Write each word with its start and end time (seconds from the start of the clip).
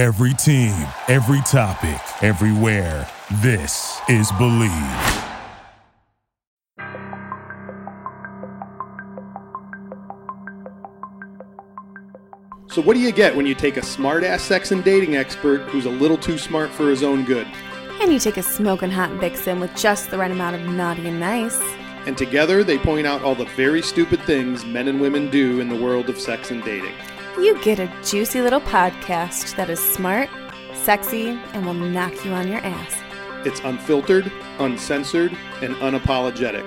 Every 0.00 0.32
team, 0.32 0.88
every 1.08 1.42
topic, 1.42 2.00
everywhere. 2.22 3.06
This 3.42 4.00
is 4.08 4.32
Bleav. 4.32 5.26
So, 12.70 12.80
what 12.80 12.94
do 12.94 13.00
you 13.00 13.12
get 13.12 13.36
when 13.36 13.44
you 13.44 13.54
take 13.54 13.76
a 13.76 13.82
smart 13.82 14.24
ass 14.24 14.40
sex 14.40 14.72
and 14.72 14.82
dating 14.82 15.16
expert 15.16 15.58
who's 15.68 15.84
a 15.84 15.90
little 15.90 16.16
too 16.16 16.38
smart 16.38 16.70
for 16.70 16.88
his 16.88 17.02
own 17.02 17.26
good? 17.26 17.46
And 18.00 18.10
you 18.10 18.18
take 18.18 18.38
a 18.38 18.42
smoking 18.42 18.90
hot 18.90 19.10
Vixen 19.20 19.60
with 19.60 19.76
just 19.76 20.10
the 20.10 20.16
right 20.16 20.30
amount 20.30 20.56
of 20.56 20.62
naughty 20.62 21.08
and 21.08 21.20
nice. 21.20 21.60
And 22.06 22.16
together 22.16 22.64
they 22.64 22.78
point 22.78 23.06
out 23.06 23.20
all 23.20 23.34
the 23.34 23.44
very 23.54 23.82
stupid 23.82 24.22
things 24.22 24.64
men 24.64 24.88
and 24.88 24.98
women 24.98 25.28
do 25.28 25.60
in 25.60 25.68
the 25.68 25.76
world 25.76 26.08
of 26.08 26.18
sex 26.18 26.50
and 26.50 26.64
dating. 26.64 26.94
You 27.38 27.58
get 27.62 27.78
a 27.78 27.86
juicy 28.04 28.42
little 28.42 28.60
podcast 28.60 29.54
that 29.54 29.70
is 29.70 29.78
smart, 29.78 30.28
sexy, 30.74 31.28
and 31.28 31.64
will 31.64 31.74
knock 31.74 32.24
you 32.24 32.32
on 32.32 32.48
your 32.48 32.58
ass. 32.58 33.46
It's 33.46 33.60
unfiltered, 33.60 34.30
uncensored, 34.58 35.30
and 35.62 35.76
unapologetic. 35.76 36.66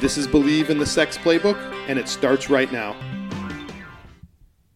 This 0.00 0.16
is 0.16 0.26
Bleav 0.26 0.70
in 0.70 0.78
the 0.78 0.86
Sex 0.86 1.18
Playbook, 1.18 1.58
and 1.88 1.98
it 1.98 2.08
starts 2.08 2.48
right 2.48 2.72
now. 2.72 2.96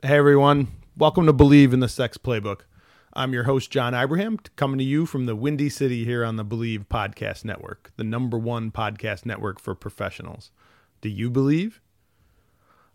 Hey 0.03 0.19
everyone, 0.19 0.69
welcome 0.99 1.25
to 1.27 1.33
Bleav 1.33 1.73
in 1.73 1.81
the 1.81 1.89
Sex 1.89 2.19
Playbook. 2.19 2.61
I'm 3.15 3.33
your 3.33 3.45
host, 3.45 3.71
John 3.71 3.95
Ibrahim, 3.95 4.39
coming 4.55 4.79
to 4.79 4.85
you 4.85 5.07
from 5.07 5.25
the 5.25 5.35
Windy 5.35 5.71
City 5.71 6.05
here 6.05 6.27
on 6.27 6.37
the 6.37 6.45
Bleav 6.45 6.89
Podcast 6.89 7.43
Network, 7.43 7.91
the 7.97 8.05
number 8.05 8.39
one 8.39 8.71
podcast 8.71 9.25
network 9.25 9.61
for 9.61 9.75
professionals. 9.75 10.51
Do 11.01 11.09
you 11.09 11.31
believe? 11.31 11.81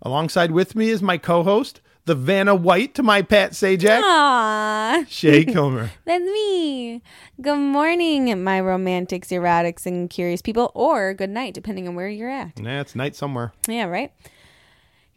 Alongside 0.03 0.51
with 0.51 0.75
me 0.75 0.89
is 0.89 1.01
my 1.01 1.17
co 1.17 1.43
host, 1.43 1.81
the 2.05 2.15
Vanna 2.15 2.55
White 2.55 2.95
to 2.95 3.03
my 3.03 3.21
Pat 3.21 3.51
Sajak, 3.51 4.01
Aww, 4.01 5.05
Shay 5.07 5.45
Kilmer. 5.53 5.91
that's 6.05 6.23
me. 6.23 7.01
Good 7.39 7.57
morning, 7.59 8.43
my 8.43 8.59
romantics, 8.59 9.29
erotics, 9.29 9.85
and 9.85 10.09
curious 10.09 10.41
people, 10.41 10.71
or 10.73 11.13
good 11.13 11.29
night, 11.29 11.53
depending 11.53 11.87
on 11.87 11.95
where 11.95 12.09
you're 12.09 12.29
at. 12.29 12.59
Nah, 12.59 12.81
it's 12.81 12.95
night 12.95 13.15
somewhere. 13.15 13.53
Yeah, 13.67 13.85
right? 13.85 14.11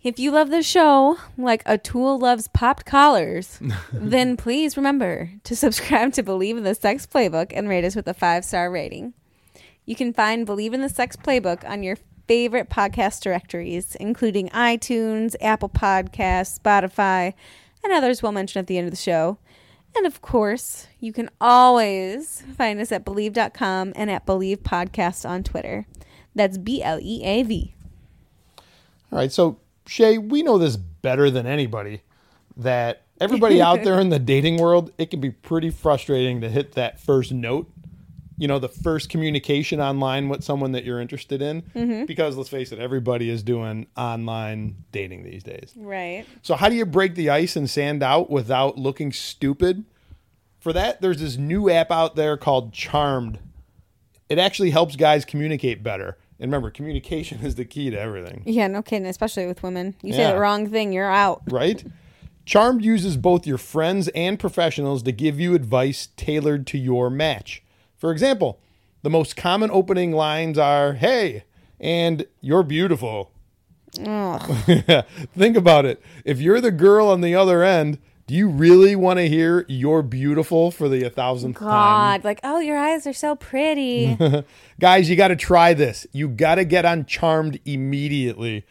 If 0.02 0.18
you 0.18 0.30
love 0.32 0.50
the 0.50 0.62
show 0.62 1.16
like 1.38 1.62
a 1.64 1.78
tool 1.78 2.18
loves 2.18 2.48
popped 2.48 2.84
collars, 2.84 3.58
then 3.92 4.36
please 4.36 4.76
remember 4.76 5.30
to 5.44 5.56
subscribe 5.56 6.12
to 6.12 6.22
Bleav 6.22 6.58
in 6.58 6.62
the 6.64 6.74
Sex 6.74 7.06
Playbook 7.06 7.52
and 7.54 7.68
rate 7.70 7.84
us 7.86 7.96
with 7.96 8.06
a 8.06 8.12
five 8.14 8.44
star 8.44 8.70
rating. 8.70 9.14
You 9.86 9.96
can 9.96 10.12
find 10.12 10.46
Bleav 10.46 10.74
in 10.74 10.82
the 10.82 10.90
Sex 10.90 11.16
Playbook 11.16 11.66
on 11.68 11.82
your 11.82 11.96
favorite 12.26 12.70
podcast 12.70 13.22
directories, 13.22 13.96
including 13.96 14.48
iTunes, 14.50 15.34
Apple 15.40 15.68
Podcasts, 15.68 16.58
Spotify, 16.58 17.34
and 17.82 17.92
others 17.92 18.22
we'll 18.22 18.32
mention 18.32 18.60
at 18.60 18.66
the 18.66 18.78
end 18.78 18.86
of 18.86 18.92
the 18.92 18.96
show. 18.96 19.38
And 19.96 20.06
of 20.06 20.22
course, 20.22 20.88
you 20.98 21.12
can 21.12 21.30
always 21.40 22.42
find 22.56 22.80
us 22.80 22.90
at 22.90 23.04
Bleav.com 23.04 23.92
and 23.94 24.10
at 24.10 24.26
Bleav 24.26 24.58
Podcast 24.58 25.28
on 25.28 25.44
Twitter. 25.44 25.86
That's 26.34 26.58
B 26.58 26.82
L 26.82 26.98
E 27.00 27.22
A 27.24 27.42
V. 27.44 27.74
All 29.12 29.18
right, 29.18 29.30
so 29.30 29.58
Shay, 29.86 30.18
we 30.18 30.42
know 30.42 30.58
this 30.58 30.76
better 30.76 31.30
than 31.30 31.46
anybody 31.46 32.02
that 32.56 33.02
everybody 33.20 33.62
out 33.62 33.82
there 33.84 34.00
in 34.00 34.08
the 34.08 34.18
dating 34.18 34.56
world, 34.56 34.92
it 34.98 35.10
can 35.10 35.20
be 35.20 35.30
pretty 35.30 35.70
frustrating 35.70 36.40
to 36.40 36.48
hit 36.48 36.72
that 36.72 37.00
first 37.00 37.32
note. 37.32 37.70
You 38.36 38.48
know, 38.48 38.58
the 38.58 38.68
first 38.68 39.10
communication 39.10 39.80
online 39.80 40.28
with 40.28 40.42
someone 40.42 40.72
that 40.72 40.84
you're 40.84 41.00
interested 41.00 41.40
in. 41.40 41.62
Mm-hmm. 41.62 42.06
Because 42.06 42.36
let's 42.36 42.48
face 42.48 42.72
it, 42.72 42.78
everybody 42.78 43.30
is 43.30 43.42
doing 43.42 43.86
online 43.96 44.76
dating 44.90 45.22
these 45.22 45.42
days. 45.42 45.72
Right. 45.76 46.26
So, 46.42 46.56
how 46.56 46.68
do 46.68 46.74
you 46.74 46.84
break 46.84 47.14
the 47.14 47.30
ice 47.30 47.54
and 47.54 47.70
sand 47.70 48.02
out 48.02 48.30
without 48.30 48.76
looking 48.76 49.12
stupid? 49.12 49.84
For 50.58 50.72
that, 50.72 51.00
there's 51.00 51.20
this 51.20 51.36
new 51.36 51.70
app 51.70 51.90
out 51.90 52.16
there 52.16 52.36
called 52.36 52.72
Charmed. 52.72 53.38
It 54.28 54.38
actually 54.38 54.70
helps 54.70 54.96
guys 54.96 55.24
communicate 55.24 55.82
better. 55.82 56.16
And 56.40 56.50
remember, 56.50 56.70
communication 56.70 57.40
is 57.44 57.54
the 57.54 57.64
key 57.64 57.90
to 57.90 58.00
everything. 58.00 58.42
Yeah, 58.46 58.66
no 58.66 58.82
kidding, 58.82 59.06
especially 59.06 59.46
with 59.46 59.62
women. 59.62 59.94
You 60.02 60.12
say 60.12 60.32
the 60.32 60.38
wrong 60.38 60.68
thing, 60.68 60.92
you're 60.92 61.10
out. 61.10 61.42
right? 61.50 61.84
Charmed 62.46 62.84
uses 62.84 63.16
both 63.16 63.46
your 63.46 63.58
friends 63.58 64.08
and 64.08 64.38
professionals 64.38 65.02
to 65.04 65.12
give 65.12 65.40
you 65.40 65.54
advice 65.54 66.08
tailored 66.16 66.66
to 66.68 66.78
your 66.78 67.08
match. 67.08 67.62
For 68.04 68.12
example, 68.12 68.58
the 69.02 69.08
most 69.08 69.34
common 69.34 69.70
opening 69.70 70.12
lines 70.12 70.58
are, 70.58 70.92
Hey, 70.92 71.44
and 71.80 72.26
you're 72.42 72.62
beautiful. 72.62 73.32
Think 73.94 75.56
about 75.56 75.86
it. 75.86 76.02
If 76.22 76.38
you're 76.38 76.60
the 76.60 76.70
girl 76.70 77.08
on 77.08 77.22
the 77.22 77.34
other 77.34 77.62
end, 77.62 77.96
do 78.26 78.34
you 78.34 78.50
really 78.50 78.94
want 78.94 79.20
to 79.20 79.26
hear 79.26 79.64
you're 79.70 80.02
beautiful 80.02 80.70
for 80.70 80.86
the 80.86 81.02
a 81.04 81.08
thousandth 81.08 81.58
time? 81.58 81.66
God, 81.66 82.24
like, 82.24 82.40
oh, 82.44 82.58
your 82.58 82.76
eyes 82.76 83.06
are 83.06 83.14
so 83.14 83.36
pretty. 83.36 84.18
Guys, 84.78 85.08
you 85.08 85.16
got 85.16 85.28
to 85.28 85.36
try 85.36 85.72
this. 85.72 86.06
You 86.12 86.28
got 86.28 86.56
to 86.56 86.66
get 86.66 86.84
on 86.84 87.06
Charmed 87.06 87.58
immediately. 87.64 88.66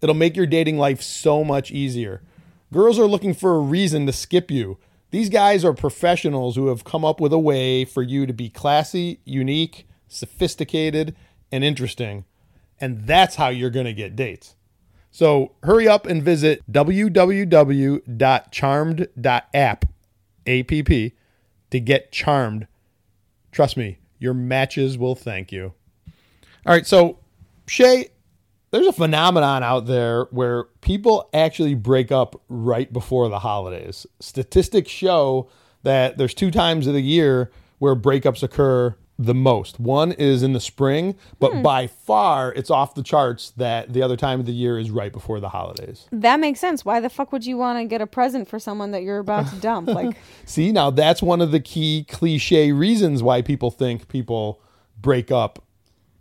It'll 0.00 0.14
make 0.14 0.36
your 0.36 0.46
dating 0.46 0.78
life 0.78 1.02
so 1.02 1.42
much 1.42 1.72
easier. 1.72 2.22
Girls 2.72 2.96
are 2.96 3.06
looking 3.06 3.34
for 3.34 3.56
a 3.56 3.58
reason 3.58 4.06
to 4.06 4.12
skip 4.12 4.52
you. 4.52 4.78
These 5.10 5.30
guys 5.30 5.64
are 5.64 5.72
professionals 5.72 6.56
who 6.56 6.68
have 6.68 6.84
come 6.84 7.04
up 7.04 7.20
with 7.20 7.32
a 7.32 7.38
way 7.38 7.84
for 7.84 8.02
you 8.02 8.26
to 8.26 8.32
be 8.32 8.50
classy, 8.50 9.20
unique, 9.24 9.88
sophisticated, 10.06 11.16
and 11.50 11.64
interesting. 11.64 12.24
And 12.80 13.06
that's 13.06 13.36
how 13.36 13.48
you're 13.48 13.70
going 13.70 13.86
to 13.86 13.92
get 13.92 14.16
dates. 14.16 14.54
So 15.10 15.52
hurry 15.62 15.88
up 15.88 16.06
and 16.06 16.22
visit 16.22 16.62
www.charmed.app 16.70 19.54
app 19.54 19.84
to 21.70 21.80
get 21.80 22.12
charmed 22.12 22.66
Trust 23.50 23.76
me, 23.76 23.98
your 24.18 24.34
matches 24.34 24.98
will 24.98 25.14
thank 25.14 25.50
you. 25.50 25.72
All 26.66 26.72
right, 26.72 26.86
so 26.86 27.18
Shay, 27.66 28.08
there's 28.70 28.86
a 28.86 28.92
phenomenon 28.92 29.62
out 29.62 29.86
there 29.86 30.24
where 30.30 30.64
people 30.80 31.28
actually 31.32 31.74
break 31.74 32.12
up 32.12 32.40
right 32.48 32.92
before 32.92 33.28
the 33.28 33.38
holidays. 33.38 34.06
Statistics 34.20 34.90
show 34.90 35.48
that 35.82 36.18
there's 36.18 36.34
two 36.34 36.50
times 36.50 36.86
of 36.86 36.94
the 36.94 37.02
year 37.02 37.50
where 37.78 37.96
breakups 37.96 38.42
occur 38.42 38.96
the 39.18 39.34
most. 39.34 39.80
One 39.80 40.12
is 40.12 40.44
in 40.44 40.52
the 40.52 40.60
spring, 40.60 41.16
but 41.40 41.52
hmm. 41.52 41.62
by 41.62 41.88
far 41.88 42.52
it's 42.52 42.70
off 42.70 42.94
the 42.94 43.02
charts 43.02 43.50
that 43.56 43.92
the 43.92 44.00
other 44.00 44.16
time 44.16 44.38
of 44.38 44.46
the 44.46 44.52
year 44.52 44.78
is 44.78 44.90
right 44.90 45.12
before 45.12 45.40
the 45.40 45.48
holidays. 45.48 46.06
that 46.12 46.38
makes 46.38 46.60
sense. 46.60 46.84
Why 46.84 47.00
the 47.00 47.10
fuck 47.10 47.32
would 47.32 47.44
you 47.44 47.58
want 47.58 47.80
to 47.80 47.84
get 47.84 48.00
a 48.00 48.06
present 48.06 48.48
for 48.48 48.60
someone 48.60 48.92
that 48.92 49.02
you're 49.02 49.18
about 49.18 49.48
to 49.48 49.56
dump? 49.60 49.88
Like, 49.88 50.16
See, 50.44 50.70
now 50.70 50.90
that's 50.90 51.20
one 51.20 51.40
of 51.40 51.50
the 51.50 51.60
key 51.60 52.06
cliche 52.08 52.70
reasons 52.70 53.22
why 53.22 53.42
people 53.42 53.72
think 53.72 54.08
people 54.08 54.60
break 55.00 55.32
up 55.32 55.64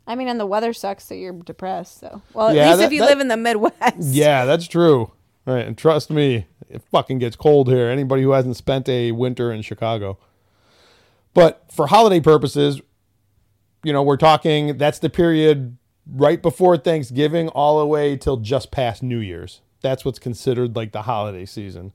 I 0.07 0.16
mean, 0.16 0.28
and 0.29 0.40
the 0.40 0.45
weather 0.45 0.72
sucks, 0.73 1.03
so 1.06 1.13
you're 1.13 1.34
depressed. 1.34 2.00
So, 2.00 2.22
well, 2.34 2.50
at 2.50 2.56
Yeah, 2.56 2.68
least 2.68 2.79
that- 2.79 2.85
if 2.85 2.91
you 2.94 3.01
that- 3.01 3.09
live 3.09 3.19
in 3.19 3.28
the 3.28 3.38
Midwest. 3.38 3.75
Yeah, 4.00 4.45
that's 4.45 4.68
true. 4.68 5.12
Right, 5.45 5.66
and 5.66 5.78
trust 5.78 6.09
me, 6.09 6.45
it 6.69 6.81
fucking 6.91 7.19
gets 7.19 7.35
cold 7.38 7.69
here. 7.69 7.90
Anybody 7.90 8.22
who 8.23 8.31
hasn't 8.31 8.57
spent 8.57 8.90
a 8.90 9.12
winter 9.13 9.51
in 9.51 9.62
Chicago. 9.62 10.18
But 11.34 11.63
for 11.72 11.88
holiday 11.88 12.19
purposes, 12.19 12.81
you 13.84 13.94
know, 13.94 14.03
we're 14.03 14.18
talking 14.18 14.78
that's 14.78 15.00
the 15.00 15.09
period 15.09 15.78
right 16.06 16.41
before 16.41 16.78
Thanksgiving 16.78 17.47
all 17.50 17.79
the 17.79 17.85
way 17.85 18.18
till 18.18 18.38
just 18.38 18.72
past 18.72 19.03
New 19.03 19.19
Year's. 19.19 19.62
That's 19.81 20.03
what's 20.03 20.19
considered 20.19 20.75
like 20.75 20.91
the 20.91 21.03
holiday 21.03 21.45
season. 21.45 21.94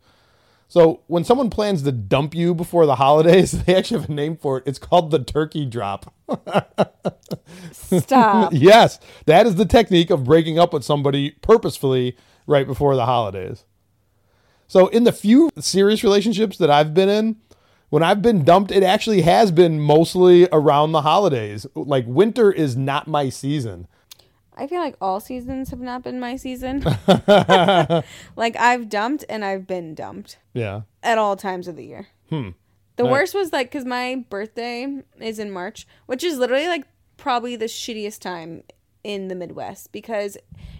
So 0.72 1.02
when 1.06 1.22
someone 1.22 1.50
plans 1.50 1.82
to 1.82 1.92
dump 1.92 2.34
you 2.34 2.54
before 2.54 2.86
the 2.86 2.94
holidays, 2.94 3.52
they 3.64 3.76
actually 3.76 4.00
have 4.00 4.08
a 4.08 4.14
name 4.14 4.38
for 4.38 4.56
it. 4.56 4.62
It's 4.64 4.78
called 4.78 5.10
the 5.10 5.18
turkey 5.18 5.66
drop. 5.66 6.14
Stop. 7.72 8.52
Yes, 8.54 8.98
that 9.26 9.46
is 9.46 9.56
the 9.56 9.66
technique 9.66 10.08
of 10.08 10.24
breaking 10.24 10.58
up 10.58 10.72
with 10.72 10.82
somebody 10.82 11.32
purposefully 11.42 12.16
right 12.46 12.66
before 12.66 12.96
the 12.96 13.04
holidays. 13.04 13.66
So, 14.66 14.86
in 14.86 15.04
the 15.04 15.12
few 15.12 15.50
serious 15.58 16.02
relationships 16.02 16.56
that 16.56 16.70
I've 16.70 16.94
been 16.94 17.10
in, 17.10 17.36
when 17.90 18.02
I've 18.02 18.22
been 18.22 18.42
dumped, 18.42 18.70
it 18.70 18.82
actually 18.82 19.20
has 19.20 19.50
been 19.50 19.78
mostly 19.78 20.48
around 20.52 20.92
the 20.92 21.02
holidays. 21.02 21.66
Like, 21.74 22.06
winter 22.06 22.50
is 22.50 22.78
not 22.78 23.06
my 23.06 23.28
season. 23.28 23.88
I 24.56 24.66
feel 24.66 24.80
like 24.80 24.96
all 25.00 25.18
seasons 25.20 25.70
have 25.70 25.80
not 25.80 26.02
been 26.02 26.20
my 26.20 26.36
season. 26.36 26.80
like, 28.36 28.56
I've 28.56 28.88
dumped 28.88 29.24
and 29.28 29.44
I've 29.44 29.66
been 29.66 29.94
dumped 29.94 30.38
Yeah. 30.52 30.82
at 31.02 31.18
all 31.18 31.36
times 31.36 31.68
of 31.68 31.76
the 31.76 31.84
year. 31.84 32.08
Hmm. 32.28 32.50
The 32.96 33.06
worst 33.06 33.34
was 33.34 33.52
like 33.52 33.70
because 33.70 33.84
my 33.86 34.24
birthday 34.30 34.86
is 35.18 35.38
in 35.38 35.50
March, 35.50 35.86
which 36.06 36.22
is 36.22 36.38
literally 36.38 36.68
like 36.68 36.84
probably 37.16 37.56
the 37.56 37.64
shittiest 37.64 38.20
time 38.20 38.62
in 39.02 39.26
the 39.28 39.34
Midwest 39.34 39.90
because 39.90 40.36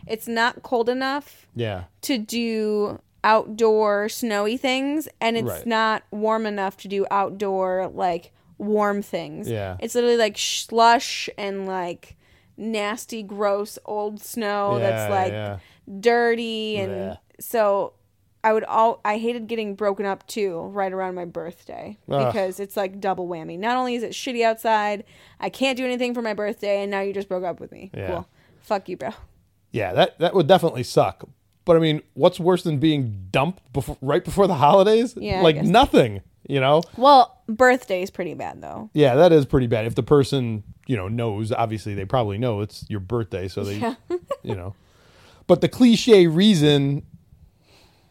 it's 0.07 0.29
not 0.29 0.63
cold 0.63 0.89
enough 0.89 1.47
Yeah. 1.57 1.85
to 2.03 2.19
do 2.19 3.01
outdoor 3.25 4.09
snowy 4.09 4.57
things 4.57 5.09
and 5.21 5.37
it's 5.37 5.49
Right. 5.49 5.67
not 5.67 6.03
warm 6.11 6.45
enough 6.47 6.77
to 6.79 6.89
do 6.89 7.07
outdoor 7.11 7.89
like 7.93 8.31
warm 8.59 9.03
things. 9.03 9.49
Yeah. 9.51 9.77
It's 9.81 9.95
literally 9.95 10.17
like 10.19 10.37
slush 10.39 11.29
and 11.39 11.67
like 11.67 12.17
nasty 12.63 13.23
gross 13.23 13.79
old 13.85 14.23
snow 14.23 14.79
Yeah, 14.79 14.91
that's 14.91 15.11
like 15.11 15.33
yeah. 15.33 15.59
dirty 16.01 16.77
and 16.79 16.93
Yeah. 16.93 17.17
so 17.41 17.95
I 18.45 18.53
would 18.53 18.65
all 18.65 19.01
I 19.05 19.19
hated 19.19 19.47
getting 19.47 19.75
broken 19.75 20.05
up 20.07 20.27
too 20.27 20.59
right 20.61 20.93
around 20.93 21.15
my 21.15 21.25
birthday 21.25 21.97
Ugh. 22.11 22.27
because 22.27 22.59
it's 22.61 22.77
like 22.77 23.01
double 23.01 23.29
whammy. 23.29 23.59
Not 23.59 23.77
only 23.77 23.95
is 23.95 24.03
it 24.03 24.13
shitty 24.13 24.43
outside, 24.43 25.05
I 25.39 25.49
can't 25.49 25.77
do 25.77 25.85
anything 25.85 26.13
for 26.15 26.23
my 26.23 26.35
birthday, 26.35 26.83
and 26.83 26.91
now 26.91 27.01
you 27.03 27.13
just 27.13 27.29
broke 27.29 27.45
up 27.45 27.61
with 27.61 27.71
me. 27.71 27.91
Yeah. 27.95 28.07
Cool. 28.09 28.29
Fuck 28.61 28.89
you, 28.89 28.97
bro. 28.97 29.11
Yeah, 29.71 29.93
that 29.93 30.19
that 30.19 30.35
would 30.35 30.47
definitely 30.49 30.83
suck. 30.83 31.25
But 31.65 31.77
I 31.77 31.79
mean, 31.79 32.03
what's 32.15 32.41
worse 32.41 32.65
than 32.65 32.79
being 32.79 33.29
dumped 33.31 33.73
before, 33.73 33.97
right 34.01 34.25
before 34.25 34.49
the 34.49 34.57
holidays? 34.57 35.15
Yeah, 35.17 35.43
like 35.43 35.63
nothing. 35.63 36.23
You 36.49 36.59
know? 36.59 36.83
Well, 36.97 37.41
birthday's 37.57 38.11
pretty 38.11 38.35
bad 38.35 38.61
though. 38.61 38.91
Yeah, 38.95 39.15
that 39.17 39.33
is 39.33 39.47
pretty 39.47 39.67
bad. 39.67 39.87
If 39.87 39.95
the 39.95 40.03
person 40.03 40.65
you 40.87 40.97
know 40.97 41.09
knows, 41.09 41.53
obviously 41.53 41.95
they 41.95 42.05
probably 42.05 42.39
know 42.39 42.61
it's 42.61 42.89
your 42.89 43.01
birthday, 43.01 43.49
so 43.49 43.65
they, 43.65 43.79
you 44.43 44.55
know. 44.55 44.75
But 45.47 45.61
the 45.61 45.69
cliche 45.69 46.27
reason, 46.27 47.05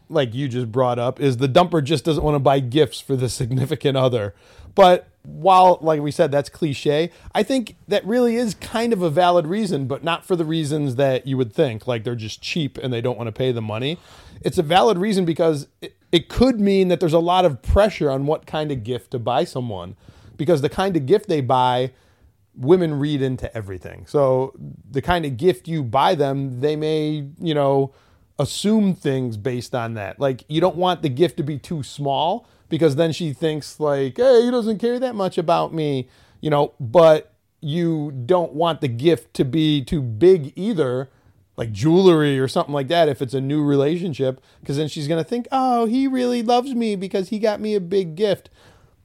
like 0.08 0.34
you 0.34 0.48
just 0.48 0.70
brought 0.70 0.98
up, 0.98 1.20
is 1.20 1.38
the 1.38 1.48
dumper 1.48 1.82
just 1.82 2.04
doesn't 2.04 2.22
want 2.22 2.34
to 2.34 2.40
buy 2.40 2.60
gifts 2.60 3.00
for 3.00 3.16
the 3.16 3.28
significant 3.40 3.96
other. 3.96 4.34
But 4.74 5.08
while, 5.22 5.78
like 5.80 6.00
we 6.00 6.10
said, 6.10 6.32
that's 6.32 6.48
cliche, 6.48 7.10
I 7.34 7.42
think 7.42 7.76
that 7.88 8.04
really 8.04 8.36
is 8.36 8.54
kind 8.54 8.92
of 8.92 9.02
a 9.02 9.10
valid 9.10 9.46
reason, 9.46 9.86
but 9.86 10.02
not 10.02 10.24
for 10.24 10.34
the 10.34 10.44
reasons 10.44 10.96
that 10.96 11.26
you 11.26 11.36
would 11.36 11.52
think. 11.52 11.86
Like 11.86 12.04
they're 12.04 12.14
just 12.14 12.42
cheap 12.42 12.78
and 12.78 12.92
they 12.92 13.00
don't 13.00 13.16
want 13.16 13.28
to 13.28 13.32
pay 13.32 13.52
the 13.52 13.62
money. 13.62 13.98
It's 14.40 14.58
a 14.58 14.62
valid 14.62 14.98
reason 14.98 15.24
because 15.24 15.68
it, 15.80 15.96
it 16.12 16.28
could 16.28 16.60
mean 16.60 16.88
that 16.88 17.00
there's 17.00 17.12
a 17.12 17.18
lot 17.18 17.44
of 17.44 17.62
pressure 17.62 18.10
on 18.10 18.26
what 18.26 18.46
kind 18.46 18.70
of 18.70 18.84
gift 18.84 19.10
to 19.12 19.18
buy 19.18 19.44
someone. 19.44 19.96
Because 20.36 20.60
the 20.60 20.68
kind 20.68 20.96
of 20.96 21.06
gift 21.06 21.28
they 21.28 21.40
buy 21.40 21.92
women 22.54 22.98
read 22.98 23.22
into 23.22 23.54
everything. 23.56 24.06
So 24.06 24.52
the 24.90 25.02
kind 25.02 25.24
of 25.24 25.36
gift 25.36 25.68
you 25.68 25.82
buy 25.82 26.14
them, 26.14 26.60
they 26.60 26.76
may, 26.76 27.28
you 27.40 27.54
know, 27.54 27.92
assume 28.38 28.94
things 28.94 29.36
based 29.36 29.74
on 29.74 29.94
that. 29.94 30.20
Like 30.20 30.44
you 30.48 30.60
don't 30.60 30.76
want 30.76 31.02
the 31.02 31.08
gift 31.08 31.36
to 31.38 31.42
be 31.42 31.58
too 31.58 31.82
small 31.82 32.46
because 32.68 32.96
then 32.96 33.12
she 33.12 33.32
thinks 33.32 33.78
like, 33.80 34.16
"Hey, 34.16 34.42
he 34.44 34.50
doesn't 34.50 34.78
care 34.78 34.98
that 34.98 35.14
much 35.14 35.38
about 35.38 35.72
me." 35.72 36.08
You 36.40 36.50
know, 36.50 36.72
but 36.80 37.34
you 37.60 38.10
don't 38.26 38.52
want 38.52 38.80
the 38.80 38.88
gift 38.88 39.34
to 39.34 39.44
be 39.44 39.82
too 39.82 40.02
big 40.02 40.52
either. 40.56 41.10
Like 41.56 41.72
jewelry 41.72 42.38
or 42.38 42.48
something 42.48 42.72
like 42.72 42.88
that, 42.88 43.08
if 43.08 43.20
it's 43.20 43.34
a 43.34 43.40
new 43.40 43.62
relationship, 43.62 44.40
because 44.60 44.78
then 44.78 44.88
she's 44.88 45.06
gonna 45.06 45.24
think, 45.24 45.46
oh, 45.52 45.84
he 45.84 46.06
really 46.08 46.42
loves 46.42 46.74
me 46.74 46.96
because 46.96 47.28
he 47.28 47.38
got 47.38 47.60
me 47.60 47.74
a 47.74 47.80
big 47.80 48.14
gift 48.14 48.48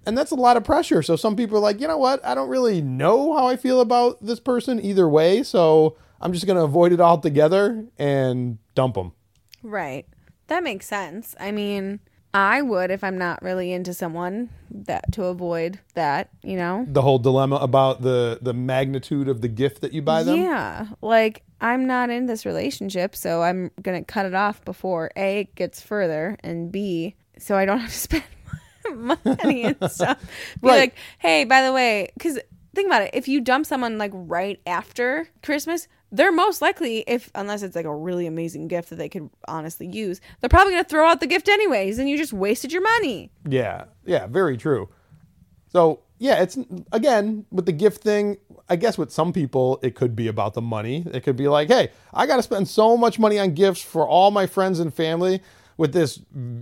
and 0.07 0.17
that's 0.17 0.31
a 0.31 0.35
lot 0.35 0.55
of 0.55 0.63
pressure. 0.63 1.03
So 1.03 1.17
some 1.17 1.35
people 1.35 1.57
are 1.57 1.61
like, 1.61 1.81
you 1.81 1.87
know 1.87 1.97
what? 1.97 2.25
I 2.25 2.33
don't 2.33 2.47
really 2.47 2.81
know 2.81 3.33
how 3.33 3.45
I 3.45 3.57
feel 3.57 3.81
about 3.81 4.25
this 4.25 4.39
person 4.39 4.79
either 4.81 5.07
way. 5.07 5.43
So 5.43 5.97
I'm 6.21 6.31
just 6.31 6.47
going 6.47 6.55
to 6.55 6.63
avoid 6.63 6.93
it 6.93 7.01
altogether 7.01 7.85
and 7.99 8.57
dump 8.73 8.95
them. 8.95 9.11
Right. 9.61 10.07
That 10.47 10.63
makes 10.63 10.87
sense. 10.87 11.35
I 11.41 11.51
mean, 11.51 11.99
I 12.37 12.61
would 12.61 12.91
if 12.91 13.03
I'm 13.03 13.17
not 13.17 13.41
really 13.41 13.73
into 13.73 13.95
someone 13.95 14.49
that 14.69 15.11
to 15.13 15.23
avoid 15.25 15.79
that, 15.95 16.29
you 16.43 16.55
know. 16.55 16.85
The 16.87 17.01
whole 17.01 17.17
dilemma 17.17 17.55
about 17.55 18.03
the 18.03 18.37
the 18.39 18.53
magnitude 18.53 19.27
of 19.27 19.41
the 19.41 19.47
gift 19.47 19.81
that 19.81 19.91
you 19.91 20.03
buy 20.03 20.21
them. 20.21 20.39
Yeah. 20.39 20.85
Like 21.01 21.41
I'm 21.59 21.87
not 21.87 22.11
in 22.11 22.27
this 22.27 22.45
relationship, 22.45 23.15
so 23.15 23.41
I'm 23.41 23.71
going 23.81 23.99
to 23.99 24.05
cut 24.05 24.27
it 24.27 24.35
off 24.35 24.63
before 24.63 25.09
A 25.15 25.39
it 25.39 25.55
gets 25.55 25.81
further 25.81 26.37
and 26.43 26.71
B 26.71 27.15
so 27.39 27.55
I 27.55 27.65
don't 27.65 27.79
have 27.85 27.89
to 27.89 27.97
spend 27.97 28.23
money 28.95 29.63
and 29.63 29.77
stuff. 29.91 30.21
Be 30.61 30.67
Right. 30.67 30.77
like, 30.79 30.95
"Hey, 31.17 31.43
by 31.43 31.63
the 31.63 31.73
way, 31.73 32.11
cuz 32.19 32.37
think 32.75 32.85
about 32.85 33.01
it, 33.01 33.09
if 33.13 33.27
you 33.27 33.41
dump 33.41 33.65
someone 33.65 33.97
like 33.97 34.11
right 34.13 34.59
after 34.67 35.27
Christmas, 35.41 35.87
they're 36.11 36.31
most 36.31 36.61
likely 36.61 37.03
if 37.07 37.29
unless 37.35 37.63
it's 37.63 37.75
like 37.75 37.85
a 37.85 37.95
really 37.95 38.27
amazing 38.27 38.67
gift 38.67 38.89
that 38.89 38.95
they 38.95 39.09
could 39.09 39.29
honestly 39.47 39.87
use, 39.87 40.21
they're 40.39 40.49
probably 40.49 40.73
going 40.73 40.83
to 40.83 40.89
throw 40.89 41.07
out 41.07 41.19
the 41.19 41.27
gift 41.27 41.49
anyways 41.49 41.99
and 41.99 42.09
you 42.09 42.17
just 42.17 42.33
wasted 42.33 42.71
your 42.71 42.81
money. 42.81 43.31
Yeah, 43.47 43.85
yeah, 44.05 44.27
very 44.27 44.57
true. 44.57 44.89
So 45.69 46.01
yeah, 46.19 46.41
it's 46.41 46.57
again 46.91 47.45
with 47.51 47.65
the 47.65 47.71
gift 47.71 48.01
thing. 48.01 48.37
I 48.69 48.75
guess 48.75 48.97
with 48.97 49.11
some 49.11 49.31
people 49.31 49.79
it 49.81 49.95
could 49.95 50.15
be 50.15 50.27
about 50.27 50.53
the 50.53 50.61
money. 50.61 51.05
It 51.13 51.23
could 51.23 51.35
be 51.35 51.47
like, 51.47 51.67
hey, 51.67 51.91
I 52.13 52.25
got 52.25 52.37
to 52.37 52.43
spend 52.43 52.67
so 52.67 52.97
much 52.97 53.19
money 53.19 53.39
on 53.39 53.53
gifts 53.53 53.81
for 53.81 54.07
all 54.07 54.31
my 54.31 54.47
friends 54.47 54.79
and 54.79 54.93
family 54.93 55.41
with 55.77 55.93
this 55.93 56.19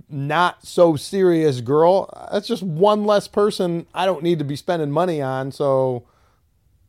not 0.09 0.65
so 0.65 0.95
serious 0.95 1.61
girl. 1.61 2.09
That's 2.31 2.47
just 2.47 2.63
one 2.63 3.05
less 3.05 3.27
person 3.27 3.87
I 3.93 4.05
don't 4.05 4.23
need 4.23 4.39
to 4.39 4.45
be 4.45 4.57
spending 4.57 4.91
money 4.91 5.21
on. 5.21 5.51
So, 5.51 6.05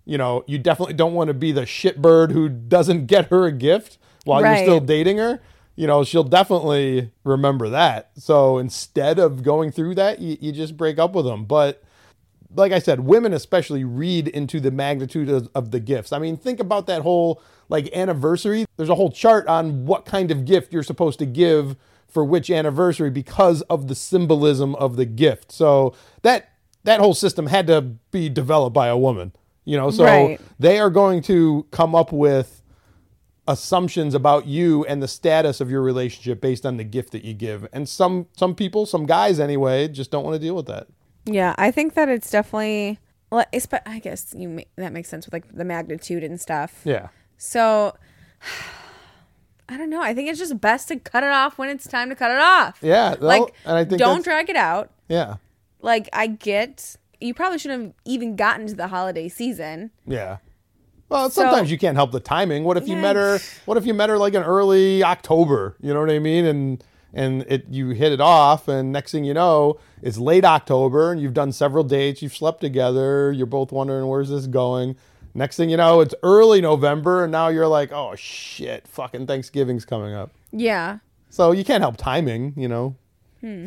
you 0.07 0.17
know, 0.17 0.45
you 0.47 0.57
definitely 0.59 0.95
don't 0.95 1.13
want 1.13 1.29
to 1.29 1.35
be 1.35 1.53
the 1.53 1.63
shitbird 1.63 2.31
who 2.31 2.49
doesn't 2.49 3.07
get 3.07 3.27
her 3.27 3.45
a 3.45 3.53
gift 3.53 3.99
while 4.25 4.41
Right. 4.43 4.59
you're 4.59 4.67
still 4.67 4.81
dating 4.81 5.19
her. 5.19 5.43
You 5.75 5.87
know, 5.87 6.05
she'll 6.05 6.25
definitely 6.25 7.11
remember 7.25 7.69
that. 7.69 8.13
So 8.17 8.57
instead 8.57 9.19
of 9.19 9.43
going 9.43 9.71
through 9.73 9.97
that, 9.97 10.21
you, 10.21 10.39
you 10.41 10.53
just 10.53 10.77
break 10.77 10.99
up 10.99 11.13
with 11.15 11.27
them. 11.27 11.45
But 11.45 11.83
like 12.55 12.73
I 12.73 12.79
said, 12.79 13.01
women 13.01 13.35
especially 13.35 13.85
read 13.85 14.29
into 14.29 14.59
the 14.61 14.71
magnitude 14.71 15.29
of, 15.29 15.51
of 15.55 15.73
the 15.73 15.81
gifts. 15.81 16.13
I 16.13 16.19
mean, 16.19 16.37
think 16.39 16.61
about 16.61 16.87
that 16.87 17.03
whole 17.03 17.43
like 17.69 17.93
anniversary. 17.95 18.65
There's 18.77 18.89
a 18.89 18.95
whole 18.95 19.11
chart 19.11 19.47
on 19.49 19.85
what 19.85 20.07
kind 20.07 20.31
of 20.31 20.45
gift 20.47 20.73
you're 20.73 20.83
supposed 20.83 21.19
to 21.19 21.27
give 21.27 21.77
for 22.09 22.25
which 22.25 22.51
anniversary 22.51 23.11
because 23.11 23.61
of 23.63 23.89
the 23.89 23.95
symbolism 23.95 24.75
of 24.77 24.97
the 24.97 25.05
gift. 25.05 25.53
So 25.53 25.95
that 26.23 26.51
that 26.85 27.01
whole 27.01 27.15
system 27.15 27.49
had 27.49 27.67
to 27.67 27.83
be 27.83 28.29
developed 28.31 28.73
by 28.73 28.87
a 28.87 28.97
woman. 28.97 29.33
You 29.67 29.77
know, 29.77 29.91
so 29.91 30.05
Right. 30.05 30.41
they 30.59 30.79
are 30.79 30.89
going 30.91 31.21
to 31.23 31.67
come 31.73 31.95
up 31.95 32.13
with 32.13 32.63
assumptions 33.49 34.15
about 34.15 34.47
you 34.47 34.85
and 34.87 35.03
the 35.03 35.09
status 35.09 35.61
of 35.61 35.71
your 35.71 35.83
relationship 35.83 36.41
based 36.41 36.65
on 36.65 36.77
the 36.79 36.85
gift 36.85 37.13
that 37.13 37.25
you 37.25 37.35
give. 37.35 37.67
And 37.73 37.89
some 37.89 38.27
some 38.37 38.55
people, 38.55 38.87
some 38.87 39.07
guys 39.07 39.39
anyway, 39.39 39.89
just 39.89 40.11
don't 40.11 40.25
want 40.25 40.35
to 40.35 40.39
deal 40.41 40.55
with 40.57 40.67
that. 40.67 40.87
Yeah, 41.27 41.55
I 41.59 41.71
think 41.71 41.95
that 41.95 42.09
it's 42.09 42.31
definitely 42.31 42.99
well, 43.31 43.45
espe- 43.53 43.83
I 43.85 43.99
guess 43.99 44.33
you 44.37 44.63
that 44.77 44.93
makes 44.93 45.09
sense 45.09 45.27
with 45.27 45.33
like 45.33 45.53
the 45.53 45.65
magnitude 45.65 46.23
and 46.25 46.41
stuff. 46.41 46.81
Yeah. 46.85 47.09
So 47.37 47.95
I 49.69 49.77
don't 49.77 49.91
know. 49.91 50.01
I 50.01 50.15
think 50.15 50.29
it's 50.29 50.39
just 50.39 50.61
best 50.61 50.89
to 50.89 50.97
cut 50.97 51.25
it 51.25 51.31
off 51.31 51.59
when 51.59 51.69
it's 51.69 51.89
time 51.89 52.09
to 52.11 52.15
cut 52.15 52.31
it 52.31 52.39
off. 52.39 52.79
Yeah, 52.83 53.17
like 53.19 53.43
and 53.65 53.77
I 53.77 53.85
think 53.85 53.99
don't 53.99 54.23
drag 54.23 54.49
it 54.49 54.55
out. 54.57 54.93
Yeah. 55.09 55.37
Like 55.81 56.09
I 56.13 56.29
get 56.29 56.97
you 57.21 57.35
probably 57.35 57.59
shouldn't 57.59 57.83
have 57.85 57.93
even 58.05 58.37
gotten 58.37 58.67
to 58.67 58.75
the 58.75 58.89
holiday 58.89 59.29
season. 59.29 59.91
Yeah. 60.07 60.39
Well, 61.09 61.31
So- 61.31 61.43
sometimes 61.43 61.71
you 61.71 61.79
can't 61.79 61.97
help 61.97 62.13
the 62.13 62.21
timing. 62.21 62.65
What 62.65 62.77
if 62.77 62.89
you 62.89 62.97
met 62.97 63.17
her? 63.17 63.39
What 63.65 63.77
if 63.77 63.87
you 63.87 63.95
met 63.95 64.09
her 64.11 64.19
like 64.19 64.35
in 64.35 64.43
early 64.43 65.05
October? 65.05 65.77
You 65.81 65.95
know 65.95 66.01
what 66.01 66.11
I 66.11 66.19
mean? 66.19 66.45
And 66.45 66.85
and 67.15 67.43
it 67.49 67.67
you 67.71 67.91
hit 67.91 68.13
it 68.13 68.21
off, 68.21 68.69
and 68.69 68.93
next 68.93 69.13
thing 69.13 69.25
you 69.25 69.33
know, 69.33 69.79
it's 70.03 70.19
late 70.19 70.45
October, 70.45 71.13
and 71.13 71.21
you've 71.21 71.33
done 71.33 71.53
several 71.53 71.85
dates. 71.85 72.21
You've 72.23 72.37
slept 72.37 72.61
together. 72.61 73.33
You're 73.33 73.47
both 73.47 73.73
wondering 73.73 74.07
where's 74.09 74.29
this 74.29 74.47
going. 74.47 74.97
Next 75.33 75.57
thing 75.57 75.71
you 75.71 75.77
know, 75.77 76.01
it's 76.01 76.15
early 76.23 76.61
November, 76.61 77.23
and 77.23 77.31
now 77.33 77.49
you're 77.49 77.69
like, 77.69 77.93
oh 77.93 78.15
shit, 78.17 78.89
fucking 78.89 79.27
Thanksgiving's 79.27 79.85
coming 79.85 80.13
up. 80.15 80.31
Yeah. 80.51 80.99
So 81.31 81.53
you 81.53 81.63
can't 81.65 81.83
help 81.83 81.97
timing, 81.99 82.55
you 82.57 82.69
know. 82.69 82.97
Hmm. 83.41 83.67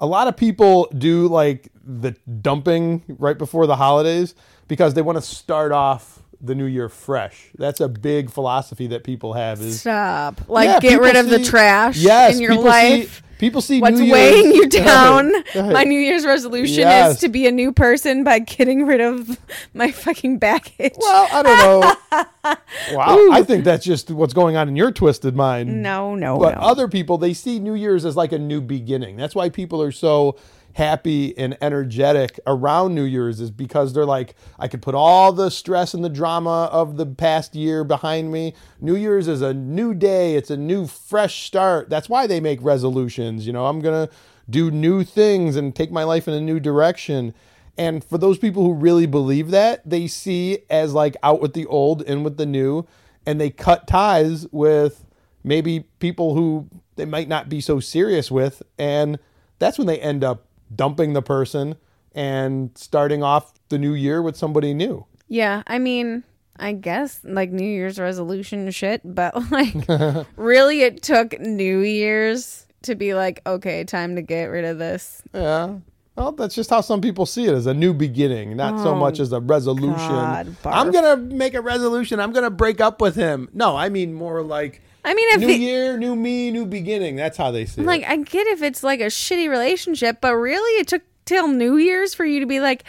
A 0.00 0.06
lot 0.06 0.28
of 0.28 0.36
people 0.36 0.88
do 0.96 1.26
like 1.28 1.68
the 1.90 2.12
dumping 2.42 3.02
right 3.18 3.38
before 3.38 3.66
the 3.66 3.76
holidays 3.76 4.34
because 4.68 4.92
they 4.94 5.02
want 5.02 5.16
to 5.16 5.22
start 5.22 5.72
off 5.72 6.22
the 6.40 6.54
new 6.54 6.66
year 6.66 6.88
fresh. 6.88 7.48
That's 7.56 7.80
a 7.80 7.88
big 7.88 8.30
philosophy 8.30 8.86
that 8.88 9.02
people 9.04 9.32
have 9.32 9.60
is 9.60 9.80
Stop. 9.80 10.48
Like 10.48 10.66
Yeah, 10.68 10.80
get 10.80 11.00
rid 11.00 11.16
of 11.16 11.30
the 11.30 11.42
trash 11.42 11.96
yes, 11.96 12.34
in 12.36 12.40
your 12.42 12.54
life. 12.54 13.16
See, 13.16 13.22
people 13.38 13.60
see 13.60 13.80
What's 13.80 13.98
New 13.98 14.04
Year's- 14.04 14.32
weighing 14.34 14.54
you 14.54 14.68
down? 14.68 15.32
My 15.56 15.82
New 15.84 15.98
Year's 15.98 16.24
resolution 16.26 16.80
Yes. 16.80 17.14
is 17.14 17.20
to 17.22 17.28
be 17.28 17.46
a 17.48 17.50
new 17.52 17.72
person 17.72 18.22
by 18.22 18.38
getting 18.40 18.84
rid 18.86 19.00
of 19.00 19.40
my 19.74 19.90
fucking 19.90 20.38
baggage. 20.38 20.94
Well, 20.98 21.28
I 21.32 21.42
don't 21.42 21.58
know. 21.58 22.96
wow, 22.96 23.28
I 23.32 23.42
think 23.42 23.64
that's 23.64 23.84
just 23.84 24.10
what's 24.10 24.34
going 24.34 24.56
on 24.56 24.68
in 24.68 24.76
your 24.76 24.92
twisted 24.92 25.34
mind. 25.34 25.82
no, 25.82 26.14
no, 26.14 26.38
But 26.38 26.54
no. 26.56 26.60
other 26.60 26.86
people, 26.86 27.18
they 27.18 27.34
see 27.34 27.58
New 27.58 27.74
Year's 27.74 28.04
as 28.04 28.16
like 28.16 28.32
a 28.32 28.38
new 28.38 28.60
beginning. 28.60 29.16
That's 29.16 29.34
why 29.34 29.48
people 29.48 29.82
are 29.82 29.92
so 29.92 30.36
happy 30.78 31.36
and 31.36 31.58
energetic 31.60 32.38
around 32.46 32.94
New 32.94 33.02
Year's 33.02 33.40
is 33.40 33.50
because 33.50 33.92
they're 33.92 34.06
like, 34.06 34.36
I 34.60 34.68
could 34.68 34.80
put 34.80 34.94
all 34.94 35.32
the 35.32 35.50
stress 35.50 35.92
and 35.92 36.04
the 36.04 36.08
drama 36.08 36.70
of 36.70 36.96
the 36.96 37.04
past 37.04 37.56
year 37.56 37.82
behind 37.82 38.30
me. 38.30 38.54
New 38.80 38.94
Year's 38.94 39.26
is 39.26 39.42
a 39.42 39.52
new 39.52 39.92
day. 39.92 40.36
It's 40.36 40.50
a 40.50 40.56
new 40.56 40.86
fresh 40.86 41.44
start. 41.44 41.90
That's 41.90 42.08
why 42.08 42.28
they 42.28 42.38
make 42.38 42.62
resolutions. 42.62 43.44
You 43.44 43.52
know, 43.52 43.66
I'm 43.66 43.80
going 43.80 44.06
to 44.06 44.14
do 44.48 44.70
new 44.70 45.02
things 45.02 45.56
and 45.56 45.74
take 45.74 45.90
my 45.90 46.04
life 46.04 46.28
in 46.28 46.34
a 46.34 46.40
new 46.40 46.60
direction. 46.60 47.34
And 47.76 48.04
for 48.04 48.16
those 48.16 48.38
people 48.38 48.62
who 48.62 48.72
really 48.72 49.06
believe 49.06 49.50
that, 49.50 49.82
they 49.84 50.06
see 50.06 50.60
as 50.70 50.94
like 50.94 51.16
out 51.24 51.40
with 51.40 51.54
the 51.54 51.66
old, 51.66 52.02
in 52.02 52.22
with 52.22 52.36
the 52.36 52.46
new, 52.46 52.86
and 53.26 53.40
they 53.40 53.50
cut 53.50 53.88
ties 53.88 54.46
with 54.52 55.04
maybe 55.42 55.80
people 55.98 56.34
who 56.34 56.68
they 56.94 57.04
might 57.04 57.26
not 57.26 57.48
be 57.48 57.60
so 57.60 57.80
serious 57.80 58.30
with. 58.30 58.62
And 58.78 59.18
that's 59.58 59.76
when 59.76 59.88
they 59.88 59.98
end 59.98 60.22
up 60.22 60.44
dumping 60.74 61.12
the 61.12 61.22
person 61.22 61.76
and 62.12 62.70
starting 62.74 63.22
off 63.22 63.54
the 63.68 63.78
new 63.78 63.94
year 63.94 64.22
with 64.22 64.36
somebody 64.36 64.74
new. 64.74 65.06
Yeah, 65.28 65.62
I 65.66 65.78
mean, 65.78 66.24
I 66.56 66.72
guess 66.72 67.20
like 67.24 67.50
New 67.50 67.68
Year's 67.68 67.98
resolution 67.98 68.70
shit, 68.70 69.02
but 69.04 69.34
like 69.50 69.74
really 70.36 70.82
it 70.82 71.02
took 71.02 71.38
New 71.40 71.80
Year's 71.80 72.66
to 72.82 72.94
be 72.94 73.14
like, 73.14 73.40
okay, 73.46 73.84
time 73.84 74.16
to 74.16 74.22
get 74.22 74.44
rid 74.44 74.64
of 74.64 74.78
this. 74.78 75.22
Yeah. 75.32 75.78
Well, 76.16 76.32
that's 76.32 76.54
just 76.56 76.70
how 76.70 76.80
some 76.80 77.00
people 77.00 77.26
see 77.26 77.46
it 77.46 77.54
as 77.54 77.66
a 77.66 77.74
new 77.74 77.94
beginning, 77.94 78.56
not 78.56 78.80
so 78.80 78.90
oh, 78.90 78.94
much 78.96 79.20
as 79.20 79.30
a 79.30 79.38
resolution. 79.38 79.94
Oh, 79.94 80.44
God, 80.44 80.56
I'm 80.64 80.90
gonna 80.90 81.16
make 81.16 81.54
a 81.54 81.60
resolution. 81.60 82.18
I'm 82.18 82.32
gonna 82.32 82.50
break 82.50 82.80
up 82.80 83.00
with 83.00 83.14
him. 83.14 83.48
No, 83.52 83.76
I 83.76 83.88
mean 83.88 84.14
more 84.14 84.42
like 84.42 84.82
I 85.04 85.14
mean, 85.14 85.28
if 85.34 85.40
new 85.40 85.48
it- 85.48 85.60
year, 85.60 85.96
new 85.96 86.14
me, 86.16 86.50
new 86.50 86.66
beginning. 86.66 87.16
That's 87.16 87.36
how 87.36 87.50
they 87.50 87.64
see 87.66 87.82
like 87.82 88.02
it. 88.02 88.08
I 88.10 88.16
get 88.16 88.46
if 88.48 88.62
it's 88.62 88.82
like 88.82 89.00
a 89.00 89.04
shitty 89.06 89.48
relationship, 89.48 90.20
but 90.20 90.34
really 90.34 90.80
it 90.80 90.88
took 90.88 91.02
till 91.24 91.48
New 91.48 91.76
Year's 91.76 92.14
for 92.14 92.24
you 92.24 92.40
to 92.40 92.46
be 92.46 92.60
like, 92.60 92.84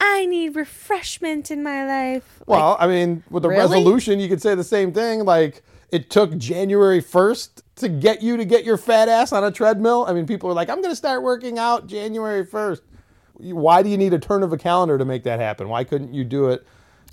I 0.00 0.26
need 0.26 0.56
refreshment 0.56 1.50
in 1.50 1.62
my 1.62 1.86
life. 1.86 2.42
Well, 2.46 2.76
I 2.78 2.86
mean, 2.86 3.22
with 3.30 3.44
a 3.44 3.48
Really? 3.48 3.60
resolution, 3.60 4.20
you 4.20 4.28
could 4.28 4.42
say 4.42 4.54
the 4.54 4.64
same 4.64 4.92
thing. 4.92 5.24
Like 5.24 5.62
it 5.90 6.10
took 6.10 6.36
January 6.36 7.00
1st 7.00 7.62
to 7.76 7.88
get 7.88 8.22
you 8.22 8.36
to 8.36 8.44
get 8.44 8.64
your 8.64 8.76
fat 8.76 9.08
ass 9.08 9.32
on 9.32 9.44
a 9.44 9.50
treadmill. 9.50 10.04
I 10.08 10.12
mean, 10.12 10.26
people 10.26 10.50
are 10.50 10.54
like, 10.54 10.68
I'm 10.68 10.82
gonna 10.82 10.96
start 10.96 11.22
working 11.22 11.58
out 11.58 11.86
January 11.86 12.44
1st. 12.44 12.80
Why 13.38 13.82
do 13.82 13.88
you 13.88 13.96
need 13.96 14.12
a 14.14 14.18
turn 14.18 14.42
of 14.42 14.52
a 14.52 14.58
calendar 14.58 14.98
to 14.98 15.04
make 15.04 15.24
that 15.24 15.40
happen? 15.40 15.68
Why 15.68 15.82
couldn't 15.84 16.12
you 16.14 16.22
do 16.24 16.50
it 16.50 16.64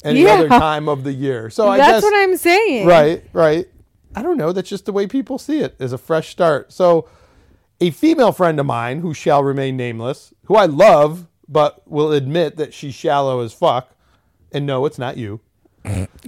any 0.04 0.22
Yeah. 0.24 0.34
other 0.34 0.50
time 0.50 0.88
of 0.90 1.04
the 1.04 1.14
year? 1.14 1.50
So 1.50 1.68
I 1.68 1.78
That's 1.78 1.92
guess 1.94 2.04
what 2.04 2.14
I'm 2.16 2.38
saying. 2.38 2.86
Right, 2.88 3.24
right. 3.34 3.68
I 4.16 4.22
don't 4.22 4.38
know. 4.38 4.52
That's 4.52 4.70
just 4.70 4.86
the 4.86 4.92
way 4.92 5.08
people 5.08 5.38
see 5.38 5.60
it 5.60 5.76
as 5.80 5.94
a 5.94 5.98
fresh 5.98 6.30
start. 6.30 6.72
So, 6.74 7.08
a 7.80 7.92
female 7.92 8.32
friend 8.32 8.60
of 8.60 8.66
mine 8.66 9.00
who 9.00 9.14
shall 9.14 9.44
remain 9.44 9.78
nameless, 9.78 10.34
who 10.46 10.56
I 10.56 10.66
love, 10.66 11.28
but 11.48 11.82
will 11.90 12.12
admit 12.12 12.58
that 12.58 12.74
she's 12.74 12.94
shallow 12.94 13.40
as 13.42 13.54
fuck, 13.54 13.96
and 14.52 14.66
no, 14.66 14.86
it's 14.86 15.00
not 15.00 15.18
you. 15.18 15.40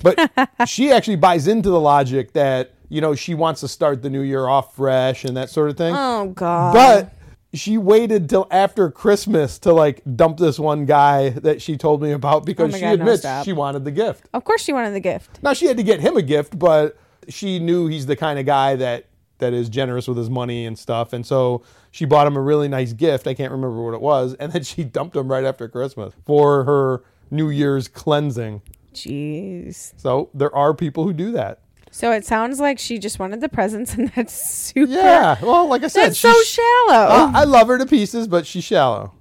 But 0.01 0.31
she 0.67 0.91
actually 0.91 1.17
buys 1.17 1.47
into 1.47 1.69
the 1.69 1.79
logic 1.79 2.33
that, 2.33 2.71
you 2.89 3.01
know, 3.01 3.13
she 3.15 3.35
wants 3.35 3.61
to 3.61 3.67
start 3.67 4.01
the 4.01 4.09
new 4.09 4.21
year 4.21 4.47
off 4.47 4.75
fresh 4.75 5.25
and 5.25 5.37
that 5.37 5.49
sort 5.49 5.69
of 5.69 5.77
thing. 5.77 5.93
Oh 5.95 6.29
God. 6.29 6.73
But 6.73 7.13
she 7.53 7.77
waited 7.77 8.29
till 8.29 8.47
after 8.49 8.89
Christmas 8.89 9.59
to 9.59 9.73
like 9.73 10.01
dump 10.15 10.37
this 10.37 10.57
one 10.57 10.85
guy 10.85 11.29
that 11.29 11.61
she 11.61 11.77
told 11.77 12.01
me 12.01 12.11
about 12.13 12.45
because 12.45 12.73
Oh 12.73 12.77
she 12.77 12.81
God, 12.81 12.93
admits 12.93 13.19
stop. 13.21 13.45
she 13.45 13.53
wanted 13.53 13.85
the 13.85 13.91
gift. 13.91 14.27
of 14.33 14.43
course 14.43 14.63
she 14.63 14.73
wanted 14.73 14.91
the 14.95 14.99
gift. 14.99 15.37
Now 15.43 15.53
she 15.53 15.67
had 15.67 15.77
to 15.77 15.83
get 15.83 15.99
him 15.99 16.17
a 16.17 16.23
gift, 16.23 16.57
but 16.57 16.97
she 17.29 17.59
knew 17.59 17.87
he's 17.87 18.05
the 18.05 18.15
kind 18.15 18.39
of 18.39 18.45
guy 18.45 18.75
that 18.75 19.05
that 19.39 19.53
is 19.53 19.67
generous 19.67 20.07
with 20.07 20.17
his 20.17 20.29
money 20.29 20.65
and 20.65 20.77
stuff, 20.77 21.13
and 21.13 21.25
so 21.25 21.63
she 21.91 22.05
bought 22.05 22.27
him 22.27 22.37
a 22.37 22.41
really 22.41 22.67
nice 22.67 22.93
gift. 22.93 23.27
I 23.27 23.33
can't 23.33 23.51
remember 23.51 23.81
what 23.83 23.93
it 23.93 24.01
was, 24.01 24.33
and 24.39 24.51
then 24.51 24.63
she 24.63 24.83
dumped 24.83 25.15
him 25.15 25.29
right 25.29 25.43
after 25.43 25.67
Christmas 25.67 26.13
for 26.25 26.63
her 26.63 27.03
New 27.31 27.49
Year's 27.49 27.87
cleansing. 27.87 28.61
Jeez. 28.93 29.93
So 29.97 30.29
there 30.33 30.55
are 30.55 30.73
people 30.73 31.03
who 31.03 31.13
do 31.13 31.31
that. 31.31 31.59
So 31.91 32.11
it 32.11 32.25
sounds 32.25 32.59
like 32.59 32.79
she 32.79 32.97
just 32.97 33.19
wanted 33.19 33.41
the 33.41 33.49
presents, 33.49 33.93
and 33.93 34.09
that's 34.15 34.33
super. 34.33 34.91
Yeah. 34.91 35.37
Well, 35.43 35.67
like 35.67 35.83
I 35.83 35.87
said, 35.87 36.07
That's 36.07 36.19
so 36.19 36.33
shallow. 36.41 37.07
Uh, 37.07 37.31
I 37.35 37.43
love 37.43 37.67
her 37.67 37.77
to 37.77 37.85
pieces, 37.85 38.27
but 38.27 38.47
she's 38.47 38.63
shallow. 38.63 39.13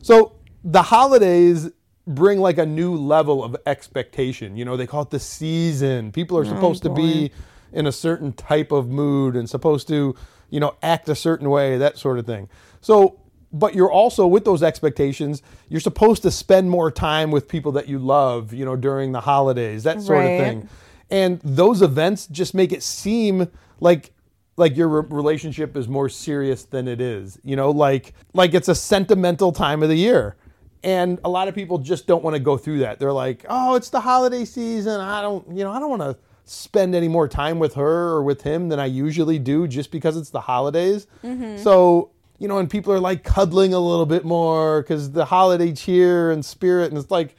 So 0.00 0.36
the 0.62 0.82
holidays 0.82 1.70
bring 2.06 2.40
like 2.40 2.58
a 2.58 2.66
new 2.66 2.94
level 2.96 3.44
of 3.44 3.56
expectation. 3.66 4.56
You 4.56 4.64
know, 4.64 4.76
they 4.76 4.86
call 4.86 5.02
it 5.02 5.10
the 5.10 5.20
season. 5.20 6.12
People 6.12 6.36
are 6.38 6.42
oh, 6.42 6.48
supposed 6.48 6.82
to 6.84 6.90
be 6.90 7.30
in 7.72 7.86
a 7.86 7.92
certain 7.92 8.32
type 8.32 8.72
of 8.72 8.88
mood 8.88 9.36
and 9.36 9.48
supposed 9.48 9.88
to, 9.88 10.14
you 10.50 10.60
know, 10.60 10.74
act 10.82 11.08
a 11.08 11.14
certain 11.14 11.48
way, 11.48 11.78
that 11.78 11.98
sort 11.98 12.18
of 12.18 12.26
thing. 12.26 12.48
So, 12.80 13.20
but 13.52 13.74
you're 13.74 13.90
also 13.90 14.26
with 14.26 14.44
those 14.44 14.62
expectations, 14.62 15.42
you're 15.68 15.80
supposed 15.80 16.22
to 16.22 16.30
spend 16.30 16.70
more 16.70 16.90
time 16.90 17.30
with 17.30 17.48
people 17.48 17.72
that 17.72 17.88
you 17.88 17.98
love, 17.98 18.52
you 18.52 18.64
know, 18.64 18.76
during 18.76 19.12
the 19.12 19.20
holidays, 19.20 19.84
that 19.84 20.00
sort 20.02 20.18
Right. 20.18 20.24
of 20.26 20.40
thing. 20.40 20.68
And 21.10 21.40
those 21.44 21.82
events 21.82 22.26
just 22.26 22.54
make 22.54 22.72
it 22.72 22.82
seem 22.82 23.48
like 23.80 24.12
like 24.58 24.76
your 24.76 24.88
re- 24.88 25.08
relationship 25.08 25.76
is 25.76 25.88
more 25.88 26.08
serious 26.08 26.64
than 26.64 26.86
it 26.88 27.00
is. 27.00 27.38
You 27.42 27.56
know, 27.56 27.70
like 27.70 28.14
like 28.34 28.54
it's 28.54 28.68
a 28.68 28.74
sentimental 28.74 29.52
time 29.52 29.82
of 29.82 29.88
the 29.88 29.96
year. 29.96 30.36
And 30.84 31.20
a 31.24 31.30
lot 31.30 31.48
of 31.48 31.54
people 31.54 31.78
just 31.78 32.06
don't 32.06 32.24
want 32.24 32.34
to 32.34 32.40
go 32.40 32.56
through 32.56 32.80
that. 32.80 32.98
They're 32.98 33.12
like, 33.12 33.44
"Oh, 33.48 33.74
it's 33.76 33.90
the 33.90 34.00
holiday 34.00 34.44
season. 34.44 35.00
I 35.00 35.22
don't, 35.22 35.56
you 35.56 35.62
know, 35.62 35.70
I 35.70 35.78
don't 35.78 35.90
want 35.90 36.02
to 36.02 36.16
spend 36.44 36.94
any 36.94 37.08
more 37.08 37.28
time 37.28 37.58
with 37.58 37.74
her 37.74 38.08
or 38.08 38.22
with 38.22 38.42
him 38.42 38.68
than 38.68 38.80
I 38.80 38.86
usually 38.86 39.38
do 39.38 39.68
just 39.68 39.90
because 39.90 40.16
it's 40.16 40.30
the 40.30 40.40
holidays." 40.40 41.06
Mm-hmm. 41.22 41.58
So, 41.58 42.10
you 42.38 42.48
know, 42.48 42.58
and 42.58 42.68
people 42.68 42.92
are 42.92 43.00
like 43.00 43.22
cuddling 43.22 43.72
a 43.74 43.78
little 43.78 44.06
bit 44.06 44.24
more 44.24 44.82
cuz 44.82 45.12
the 45.12 45.26
holiday 45.26 45.72
cheer 45.72 46.32
and 46.32 46.44
spirit 46.44 46.90
and 46.90 46.98
it's 46.98 47.10
like 47.10 47.36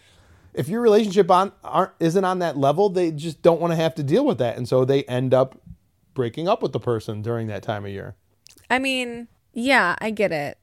if 0.54 0.70
your 0.70 0.82
relationship 0.82 1.30
on 1.32 1.52
aren't 1.64 1.92
isn't 2.00 2.24
on 2.24 2.40
that 2.40 2.58
level, 2.58 2.90
they 2.90 3.12
just 3.12 3.42
don't 3.42 3.60
want 3.60 3.72
to 3.72 3.76
have 3.76 3.96
to 3.96 4.04
deal 4.04 4.26
with 4.26 4.38
that, 4.38 4.58
and 4.58 4.68
so 4.68 4.86
they 4.86 5.04
end 5.04 5.34
up 5.34 5.60
breaking 6.14 6.48
up 6.48 6.62
with 6.62 6.72
the 6.72 6.80
person 6.80 7.22
during 7.22 7.48
that 7.48 7.64
time 7.64 7.86
of 7.86 7.92
year. 7.92 8.16
I 8.70 8.80
mean, 8.80 9.28
yeah, 9.54 9.96
I 10.00 10.12
get 10.12 10.32
it, 10.32 10.58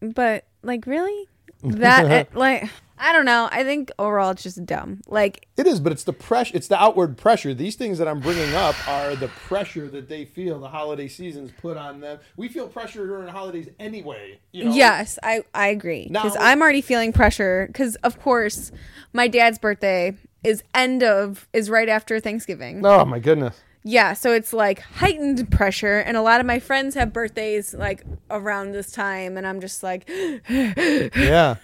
but 0.00 0.46
like, 0.62 0.86
really, 0.86 1.28
that 1.62 2.34
like, 2.36 2.68
I 2.98 3.12
don't 3.12 3.24
know. 3.24 3.48
I 3.50 3.64
think 3.64 3.90
overall 3.98 4.30
it's 4.30 4.42
just 4.42 4.64
dumb. 4.64 5.00
Like, 5.08 5.48
It 5.56 5.66
is, 5.66 5.80
but 5.80 5.92
it's 5.92 6.04
the 6.04 6.12
pressure. 6.12 6.56
It's 6.56 6.68
the 6.68 6.80
outward 6.80 7.16
pressure. 7.16 7.52
These 7.52 7.76
things 7.76 7.98
that 7.98 8.06
I'm 8.06 8.20
bringing 8.20 8.54
up 8.54 8.76
are 8.88 9.16
the 9.16 9.28
pressure 9.28 9.88
that 9.88 10.08
they 10.08 10.24
feel 10.24 10.60
the 10.60 10.68
holiday 10.68 11.08
seasons 11.08 11.50
put 11.60 11.76
on 11.76 12.00
them. 12.00 12.20
We 12.36 12.48
feel 12.48 12.68
pressure 12.68 13.06
during 13.06 13.26
the 13.26 13.32
holidays 13.32 13.68
anyway. 13.80 14.38
You 14.52 14.64
know? 14.66 14.74
yes, 14.74 15.18
I 15.22 15.44
I 15.54 15.68
agree 15.68 16.08
because 16.08 16.36
I'm 16.38 16.62
already 16.62 16.80
feeling 16.80 17.12
pressure. 17.12 17.66
Because 17.66 17.96
of 17.96 18.20
course, 18.20 18.70
my 19.12 19.28
dad's 19.28 19.58
birthday 19.58 20.16
is 20.44 20.62
end 20.74 21.02
of 21.02 21.48
is 21.52 21.70
right 21.70 21.88
after 21.88 22.20
Thanksgiving. 22.20 22.84
Oh 22.84 23.04
my 23.04 23.18
goodness. 23.18 23.60
Yeah, 23.84 24.12
so 24.12 24.32
it's 24.32 24.52
like 24.52 24.80
heightened 24.80 25.50
pressure, 25.50 25.98
and 25.98 26.16
a 26.16 26.22
lot 26.22 26.40
of 26.40 26.46
my 26.46 26.60
friends 26.60 26.94
have 26.94 27.12
birthdays 27.12 27.74
like 27.74 28.04
around 28.30 28.72
this 28.72 28.92
time, 28.92 29.36
and 29.36 29.46
I'm 29.46 29.60
just 29.60 29.82
like, 29.82 30.08
Yeah. 30.48 31.56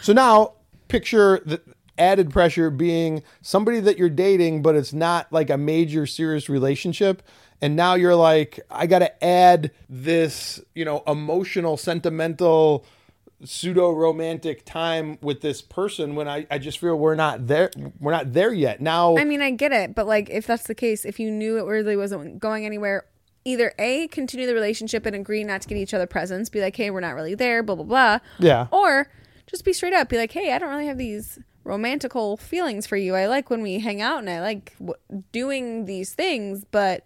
so 0.00 0.12
now 0.12 0.54
picture 0.88 1.40
the 1.44 1.60
added 1.98 2.30
pressure 2.30 2.70
being 2.70 3.22
somebody 3.42 3.80
that 3.80 3.98
you're 3.98 4.08
dating, 4.10 4.62
but 4.62 4.74
it's 4.74 4.92
not 4.92 5.30
like 5.32 5.50
a 5.50 5.58
major 5.58 6.06
serious 6.06 6.48
relationship. 6.48 7.22
And 7.60 7.76
now 7.76 7.94
you're 7.94 8.16
like, 8.16 8.58
I 8.70 8.86
got 8.86 9.00
to 9.00 9.24
add 9.24 9.70
this, 9.88 10.60
you 10.74 10.84
know, 10.84 11.02
emotional, 11.06 11.76
sentimental, 11.76 12.84
pseudo 13.44 13.90
romantic 13.90 14.64
time 14.64 15.18
with 15.20 15.40
this 15.40 15.62
person 15.62 16.14
when 16.14 16.28
I, 16.28 16.46
I 16.50 16.58
just 16.58 16.78
feel 16.78 16.96
we're 16.96 17.14
not 17.14 17.46
there. 17.46 17.70
We're 18.00 18.12
not 18.12 18.32
there 18.32 18.52
yet. 18.52 18.80
Now, 18.80 19.16
I 19.16 19.24
mean, 19.24 19.42
I 19.42 19.50
get 19.50 19.72
it, 19.72 19.94
but 19.94 20.06
like, 20.06 20.30
if 20.30 20.46
that's 20.46 20.64
the 20.64 20.74
case, 20.74 21.04
if 21.04 21.18
you 21.18 21.30
knew 21.30 21.58
it 21.58 21.64
really 21.64 21.96
wasn't 21.96 22.38
going 22.38 22.64
anywhere, 22.66 23.04
either 23.44 23.72
a 23.78 24.08
continue 24.08 24.46
the 24.46 24.54
relationship 24.54 25.06
and 25.06 25.16
agree 25.16 25.44
not 25.44 25.62
to 25.62 25.68
get 25.68 25.78
each 25.78 25.94
other 25.94 26.06
presents, 26.06 26.48
be 26.48 26.60
like, 26.60 26.76
hey, 26.76 26.90
we're 26.90 27.00
not 27.00 27.14
really 27.14 27.34
there, 27.34 27.62
blah 27.62 27.74
blah 27.74 27.84
blah. 27.84 28.18
Yeah. 28.38 28.68
Or 28.70 29.08
just 29.46 29.64
be 29.64 29.72
straight 29.72 29.92
up, 29.92 30.08
be 30.08 30.16
like, 30.16 30.32
hey, 30.32 30.52
I 30.52 30.58
don't 30.58 30.70
really 30.70 30.86
have 30.86 30.98
these 30.98 31.38
romantical 31.64 32.36
feelings 32.36 32.86
for 32.86 32.96
you. 32.96 33.14
I 33.14 33.26
like 33.26 33.50
when 33.50 33.62
we 33.62 33.78
hang 33.78 34.00
out 34.00 34.18
and 34.18 34.30
I 34.30 34.40
like 34.40 34.76
w- 34.78 35.22
doing 35.32 35.84
these 35.84 36.12
things, 36.12 36.64
but 36.70 37.04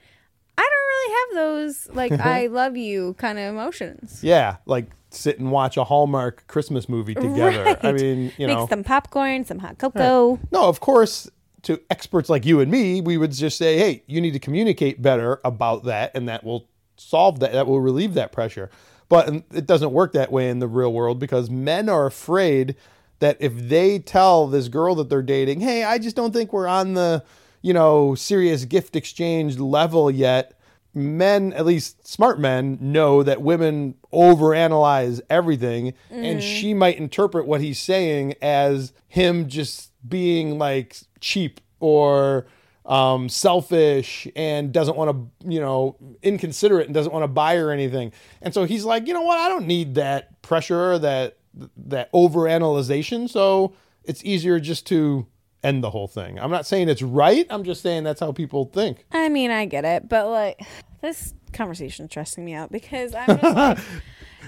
I 0.58 0.62
don't 0.62 0.86
really 0.88 1.14
have 1.14 1.44
those 1.44 1.88
like 1.94 2.12
mm-hmm. 2.12 2.28
I 2.28 2.46
love 2.46 2.76
you 2.76 3.14
kind 3.14 3.38
of 3.38 3.44
emotions. 3.52 4.20
yeah, 4.22 4.56
like 4.66 4.86
sit 5.16 5.38
and 5.38 5.50
watch 5.50 5.76
a 5.76 5.85
Hallmark 5.85 6.46
Christmas 6.46 6.88
movie 6.88 7.14
together. 7.16 7.78
I 7.82 7.92
mean, 7.92 8.32
you 8.37 8.46
Make 8.46 8.56
know, 8.56 8.66
some 8.68 8.85
popcorn, 8.85 9.44
some 9.44 9.58
hot 9.58 9.78
cocoa. 9.78 10.38
No, 10.50 10.64
of 10.68 10.80
course, 10.80 11.30
to 11.62 11.80
experts 11.90 12.28
like 12.28 12.46
you 12.46 12.61
and 12.61 12.70
me, 12.70 13.00
we 13.00 13.16
would 13.16 13.32
just 13.32 13.58
say, 13.58 13.76
hey, 13.78 14.02
you 14.06 14.20
need 14.20 14.32
to 14.32 14.38
communicate 14.38 15.02
better 15.02 15.40
about 15.44 15.85
that, 15.85 16.12
and 16.14 16.28
that 16.28 16.44
will 16.44 16.68
solve 16.96 17.40
that, 17.40 17.52
that 17.52 17.66
will 17.66 17.80
relieve 17.80 18.14
that 18.14 18.32
pressure. 18.32 18.70
But 19.08 19.44
it 19.52 19.66
doesn't 19.66 19.92
work 19.92 20.12
that 20.12 20.32
way 20.32 20.49
in 20.49 20.58
the 20.58 20.66
real 20.66 20.92
world 20.92 21.18
because 21.18 21.49
men 21.49 21.88
are 21.88 22.06
afraid 22.06 22.75
that 23.20 23.37
if 23.40 23.54
they 23.56 23.99
tell 23.99 24.46
this 24.46 24.68
girl 24.68 24.94
that 24.96 25.08
they're 25.08 25.23
dating, 25.23 25.61
hey, 25.61 25.85
I 25.85 25.99
just 25.99 26.16
don't 26.16 26.32
think 26.32 26.52
we're 26.52 26.66
on 26.66 26.94
the, 26.94 27.25
you 27.62 27.73
know, 27.73 28.14
serious 28.14 28.64
gift 28.64 28.96
exchange 28.96 29.58
level 29.58 30.11
yet. 30.11 30.55
Men, 30.96 31.52
at 31.52 31.66
least 31.66 32.08
smart 32.08 32.40
men, 32.40 32.78
know 32.80 33.22
that 33.22 33.42
women 33.42 33.96
overanalyze 34.14 35.20
everything, 35.28 35.92
and 36.10 36.42
she 36.42 36.72
might 36.72 36.96
interpret 36.96 37.46
what 37.46 37.60
he's 37.60 37.78
saying 37.78 38.32
as 38.40 38.94
him 39.06 39.46
just 39.46 39.92
being 40.08 40.58
like 40.58 40.96
cheap 41.20 41.60
or 41.80 42.46
um, 42.86 43.28
selfish 43.28 44.26
and 44.34 44.72
doesn't 44.72 44.96
want 44.96 45.10
to, 45.10 45.50
you 45.50 45.60
know, 45.60 45.96
inconsiderate 46.22 46.86
and 46.86 46.94
doesn't 46.94 47.12
want 47.12 47.24
to 47.24 47.28
buy 47.28 47.56
her 47.56 47.70
anything. 47.70 48.10
And 48.40 48.54
so 48.54 48.64
he's 48.64 48.86
like, 48.86 49.06
you 49.06 49.12
know 49.12 49.22
what? 49.22 49.38
I 49.38 49.50
don't 49.50 49.66
need 49.66 49.96
that 49.96 50.40
pressure, 50.40 50.98
that 50.98 51.36
that 51.76 52.10
overanalyzation. 52.12 53.28
So 53.28 53.74
it's 54.04 54.24
easier 54.24 54.60
just 54.60 54.86
to 54.86 55.26
end 55.62 55.82
the 55.82 55.90
whole 55.90 56.06
thing. 56.08 56.38
I'm 56.38 56.50
not 56.50 56.66
saying 56.66 56.88
it's 56.88 57.02
right. 57.02 57.46
I'm 57.50 57.64
just 57.64 57.82
saying 57.82 58.04
that's 58.04 58.20
how 58.20 58.32
people 58.32 58.66
think. 58.66 59.04
I 59.12 59.28
mean, 59.28 59.50
I 59.50 59.64
get 59.66 59.84
it, 59.84 60.08
but 60.08 60.28
like 60.28 60.60
this 61.00 61.34
conversation 61.52 62.04
is 62.06 62.10
stressing 62.10 62.44
me 62.44 62.54
out 62.54 62.70
because 62.70 63.14
I'm 63.14 63.38
just 63.38 63.42
like, 63.56 63.78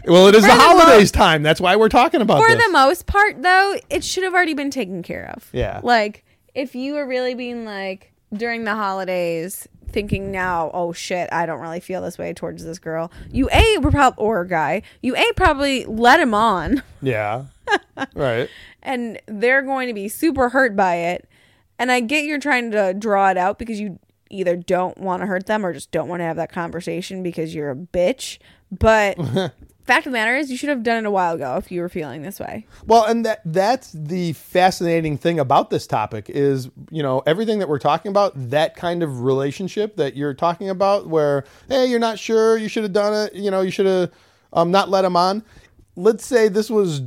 Well, 0.06 0.28
it 0.28 0.34
is 0.34 0.42
the 0.42 0.48
the 0.48 0.54
mo- 0.54 0.60
holidays 0.60 1.10
time. 1.10 1.42
That's 1.42 1.60
why 1.60 1.76
we're 1.76 1.88
talking 1.88 2.20
about 2.20 2.40
for 2.42 2.48
this. 2.54 2.64
the 2.66 2.72
most 2.72 3.06
part 3.06 3.42
though, 3.42 3.76
it 3.90 4.04
should 4.04 4.24
have 4.24 4.34
already 4.34 4.54
been 4.54 4.70
taken 4.70 5.02
care 5.02 5.32
of. 5.36 5.48
Yeah. 5.52 5.80
Like 5.82 6.24
if 6.54 6.74
you 6.74 6.94
were 6.94 7.06
really 7.06 7.34
being 7.34 7.64
like 7.64 8.12
during 8.32 8.64
the 8.64 8.74
holidays, 8.74 9.66
thinking 9.90 10.30
now, 10.30 10.70
oh 10.74 10.92
shit, 10.92 11.28
I 11.32 11.46
don't 11.46 11.60
really 11.60 11.80
feel 11.80 12.02
this 12.02 12.18
way 12.18 12.34
towards 12.34 12.62
this 12.62 12.78
girl. 12.78 13.10
You 13.30 13.48
a 13.52 13.78
were 13.78 13.90
probably 13.90 14.22
or 14.22 14.44
guy. 14.44 14.82
You 15.02 15.16
a 15.16 15.32
probably 15.34 15.84
let 15.86 16.20
him 16.20 16.34
on, 16.34 16.82
Yeah. 17.00 17.44
right. 18.14 18.48
and 18.82 19.20
they're 19.26 19.62
going 19.62 19.88
to 19.88 19.94
be 19.94 20.08
super 20.08 20.48
hurt 20.48 20.76
by 20.76 20.96
it. 20.96 21.28
And 21.78 21.92
I 21.92 22.00
get 22.00 22.24
you're 22.24 22.40
trying 22.40 22.70
to 22.72 22.92
draw 22.94 23.30
it 23.30 23.36
out 23.36 23.58
because 23.58 23.78
you 23.78 23.98
either 24.30 24.56
don't 24.56 24.98
want 24.98 25.22
to 25.22 25.26
hurt 25.26 25.46
them 25.46 25.64
or 25.64 25.72
just 25.72 25.90
don't 25.90 26.08
want 26.08 26.20
to 26.20 26.24
have 26.24 26.36
that 26.36 26.52
conversation 26.52 27.22
because 27.22 27.54
you're 27.54 27.70
a 27.70 27.76
bitch. 27.76 28.38
But 28.70 29.16
fact 29.88 30.06
of 30.06 30.12
the 30.12 30.18
matter 30.18 30.36
is, 30.36 30.50
you 30.50 30.56
should 30.56 30.68
have 30.68 30.82
done 30.82 30.98
it 30.98 31.06
a 31.06 31.10
while 31.10 31.34
ago 31.34 31.56
if 31.56 31.72
you 31.72 31.80
were 31.80 31.88
feeling 31.88 32.22
this 32.22 32.38
way. 32.38 32.66
Well, 32.86 33.04
and 33.04 33.24
that 33.24 33.40
that's 33.44 33.90
the 33.92 34.34
fascinating 34.34 35.16
thing 35.16 35.40
about 35.40 35.70
this 35.70 35.86
topic 35.86 36.28
is, 36.28 36.68
you 36.90 37.02
know, 37.02 37.22
everything 37.26 37.58
that 37.60 37.68
we're 37.68 37.78
talking 37.78 38.10
about, 38.10 38.32
that 38.50 38.76
kind 38.76 39.02
of 39.02 39.22
relationship 39.22 39.96
that 39.96 40.14
you're 40.14 40.34
talking 40.34 40.68
about 40.68 41.08
where, 41.08 41.44
hey, 41.68 41.86
you're 41.86 41.98
not 41.98 42.18
sure, 42.18 42.56
you 42.58 42.68
should 42.68 42.82
have 42.82 42.92
done 42.92 43.14
it, 43.14 43.34
you 43.34 43.50
know, 43.50 43.62
you 43.62 43.70
should 43.70 43.86
have 43.86 44.12
um, 44.52 44.70
not 44.70 44.90
let 44.90 45.04
him 45.04 45.16
on. 45.16 45.42
Let's 45.96 46.24
say 46.24 46.48
this 46.48 46.70
was, 46.70 47.00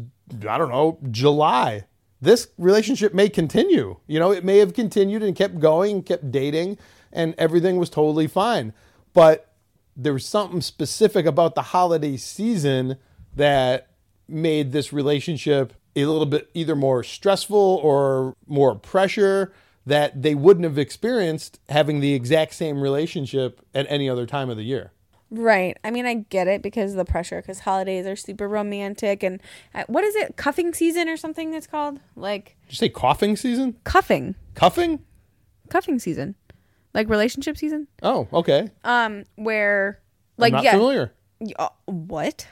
I 0.47 0.57
don't 0.57 0.69
know, 0.69 0.99
July. 1.09 1.85
This 2.21 2.49
relationship 2.57 3.13
may 3.13 3.29
continue. 3.29 3.97
You 4.07 4.19
know, 4.19 4.31
it 4.31 4.45
may 4.45 4.59
have 4.59 4.73
continued 4.73 5.23
and 5.23 5.35
kept 5.35 5.59
going, 5.59 6.03
kept 6.03 6.31
dating, 6.31 6.77
and 7.11 7.33
everything 7.37 7.77
was 7.77 7.89
totally 7.89 8.27
fine. 8.27 8.73
But 9.13 9.53
there 9.95 10.13
was 10.13 10.25
something 10.25 10.61
specific 10.61 11.25
about 11.25 11.55
the 11.55 11.61
holiday 11.61 12.17
season 12.17 12.97
that 13.35 13.89
made 14.27 14.71
this 14.71 14.93
relationship 14.93 15.73
a 15.95 16.05
little 16.05 16.25
bit 16.25 16.49
either 16.53 16.75
more 16.75 17.03
stressful 17.03 17.79
or 17.83 18.35
more 18.47 18.75
pressure 18.75 19.51
that 19.85 20.21
they 20.21 20.35
wouldn't 20.35 20.63
have 20.63 20.77
experienced 20.77 21.59
having 21.69 21.99
the 21.99 22.13
exact 22.13 22.53
same 22.53 22.81
relationship 22.81 23.65
at 23.73 23.85
any 23.89 24.09
other 24.09 24.25
time 24.25 24.49
of 24.49 24.57
the 24.57 24.63
year. 24.63 24.91
Right. 25.31 25.77
I 25.83 25.91
mean, 25.91 26.05
I 26.05 26.15
get 26.15 26.47
it 26.47 26.61
because 26.61 26.91
of 26.91 26.97
the 26.97 27.05
pressure, 27.05 27.41
because 27.41 27.59
holidays 27.61 28.05
are 28.05 28.17
super 28.17 28.49
romantic. 28.49 29.23
And 29.23 29.41
uh, 29.73 29.85
what 29.87 30.03
is 30.03 30.13
it? 30.15 30.35
Cuffing 30.35 30.73
season 30.73 31.07
or 31.07 31.15
something 31.15 31.51
that's 31.51 31.67
called? 31.67 31.99
Like 32.17 32.57
Did 32.67 32.73
you 32.73 32.75
say 32.75 32.89
coughing 32.89 33.37
season? 33.37 33.77
cuffing. 33.85 34.35
Cuffing? 34.55 34.99
Cuffing 35.69 35.99
season. 35.99 36.35
Like 36.93 37.09
relationship 37.09 37.57
season? 37.57 37.87
Oh, 38.03 38.27
okay. 38.33 38.69
Um, 38.83 39.23
where, 39.35 40.01
like, 40.37 40.51
I'm 40.51 40.57
not 40.57 40.63
yeah. 40.65 40.71
familiar. 40.73 41.13
Y- 41.39 41.53
uh, 41.57 41.69
what? 41.85 42.45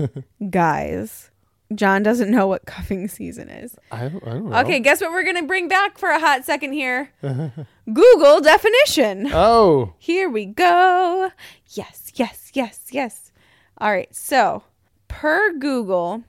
Guys, 0.50 1.30
John 1.74 2.02
doesn't 2.02 2.30
know 2.30 2.46
what 2.46 2.64
cuffing 2.64 3.08
season 3.08 3.50
is. 3.50 3.76
I, 3.90 4.06
I 4.06 4.08
don't 4.08 4.46
know. 4.48 4.58
Okay, 4.60 4.80
guess 4.80 5.00
what 5.02 5.10
we're 5.12 5.22
going 5.24 5.36
to 5.36 5.42
bring 5.42 5.68
back 5.68 5.98
for 5.98 6.08
a 6.08 6.18
hot 6.18 6.44
second 6.46 6.72
here? 6.72 7.10
Google 7.92 8.40
definition. 8.40 9.30
Oh, 9.32 9.94
Here 9.98 10.28
we 10.30 10.46
go. 10.46 11.30
Yes, 11.68 12.01
yes, 12.14 12.50
yes, 12.54 12.86
yes. 12.90 13.32
All 13.78 13.90
right. 13.90 14.14
So, 14.14 14.62
per 15.08 15.52
Google, 15.58 16.24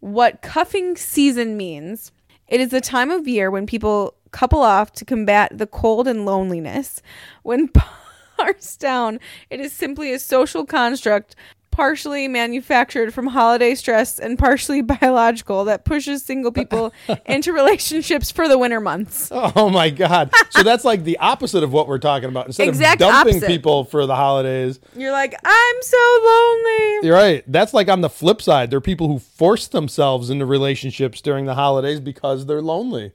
what 0.00 0.42
cuffing 0.42 0.96
season 0.96 1.56
means, 1.56 2.12
it 2.48 2.60
is 2.60 2.70
the 2.70 2.80
time 2.80 3.10
of 3.10 3.26
year 3.26 3.50
when 3.50 3.66
people 3.66 4.14
couple 4.30 4.60
off 4.60 4.92
to 4.92 5.04
combat 5.04 5.56
the 5.56 5.66
cold 5.66 6.06
and 6.06 6.26
loneliness. 6.26 7.00
When 7.42 7.68
parsed 8.36 8.80
down, 8.80 9.18
it 9.50 9.60
is 9.60 9.72
simply 9.72 10.12
a 10.12 10.18
social 10.18 10.66
construct 10.66 11.34
partially 11.76 12.26
manufactured 12.26 13.12
from 13.12 13.26
holiday 13.26 13.74
stress 13.74 14.18
and 14.18 14.38
partially 14.38 14.80
biological 14.96 15.64
that 15.66 15.84
pushes 15.84 16.24
single 16.24 16.50
people 16.50 16.90
into 17.26 17.52
relationships 17.52 18.30
for 18.30 18.48
the 18.48 18.56
winter 18.56 18.80
months. 18.80 19.28
oh 19.30 19.68
my 19.68 19.90
God! 19.90 20.32
So 20.50 20.62
that's 20.62 20.84
like 20.86 21.04
the 21.04 21.18
opposite 21.18 21.62
of 21.62 21.72
what 21.74 21.86
we're 21.86 21.98
talking 21.98 22.30
about. 22.30 22.46
Instead 22.46 22.68
Exact 22.68 23.02
of 23.02 23.08
dumping 23.10 23.34
opposite. 23.36 23.46
people 23.46 23.84
for 23.84 24.06
the 24.06 24.16
holidays, 24.16 24.80
You're 24.96 25.12
like, 25.12 25.34
I'm 25.44 25.76
so 25.82 26.18
lonely. 26.24 27.06
You're 27.06 27.14
right. 27.14 27.44
That's 27.46 27.74
like 27.74 27.88
on 27.90 28.00
the 28.00 28.08
flip 28.08 28.40
side. 28.40 28.70
There 28.70 28.78
are 28.78 28.80
people 28.80 29.08
who 29.08 29.18
force 29.18 29.68
themselves 29.68 30.30
into 30.30 30.46
relationships 30.46 31.20
during 31.20 31.44
the 31.44 31.54
holidays 31.54 32.00
because 32.00 32.46
they're 32.46 32.62
lonely. 32.62 33.12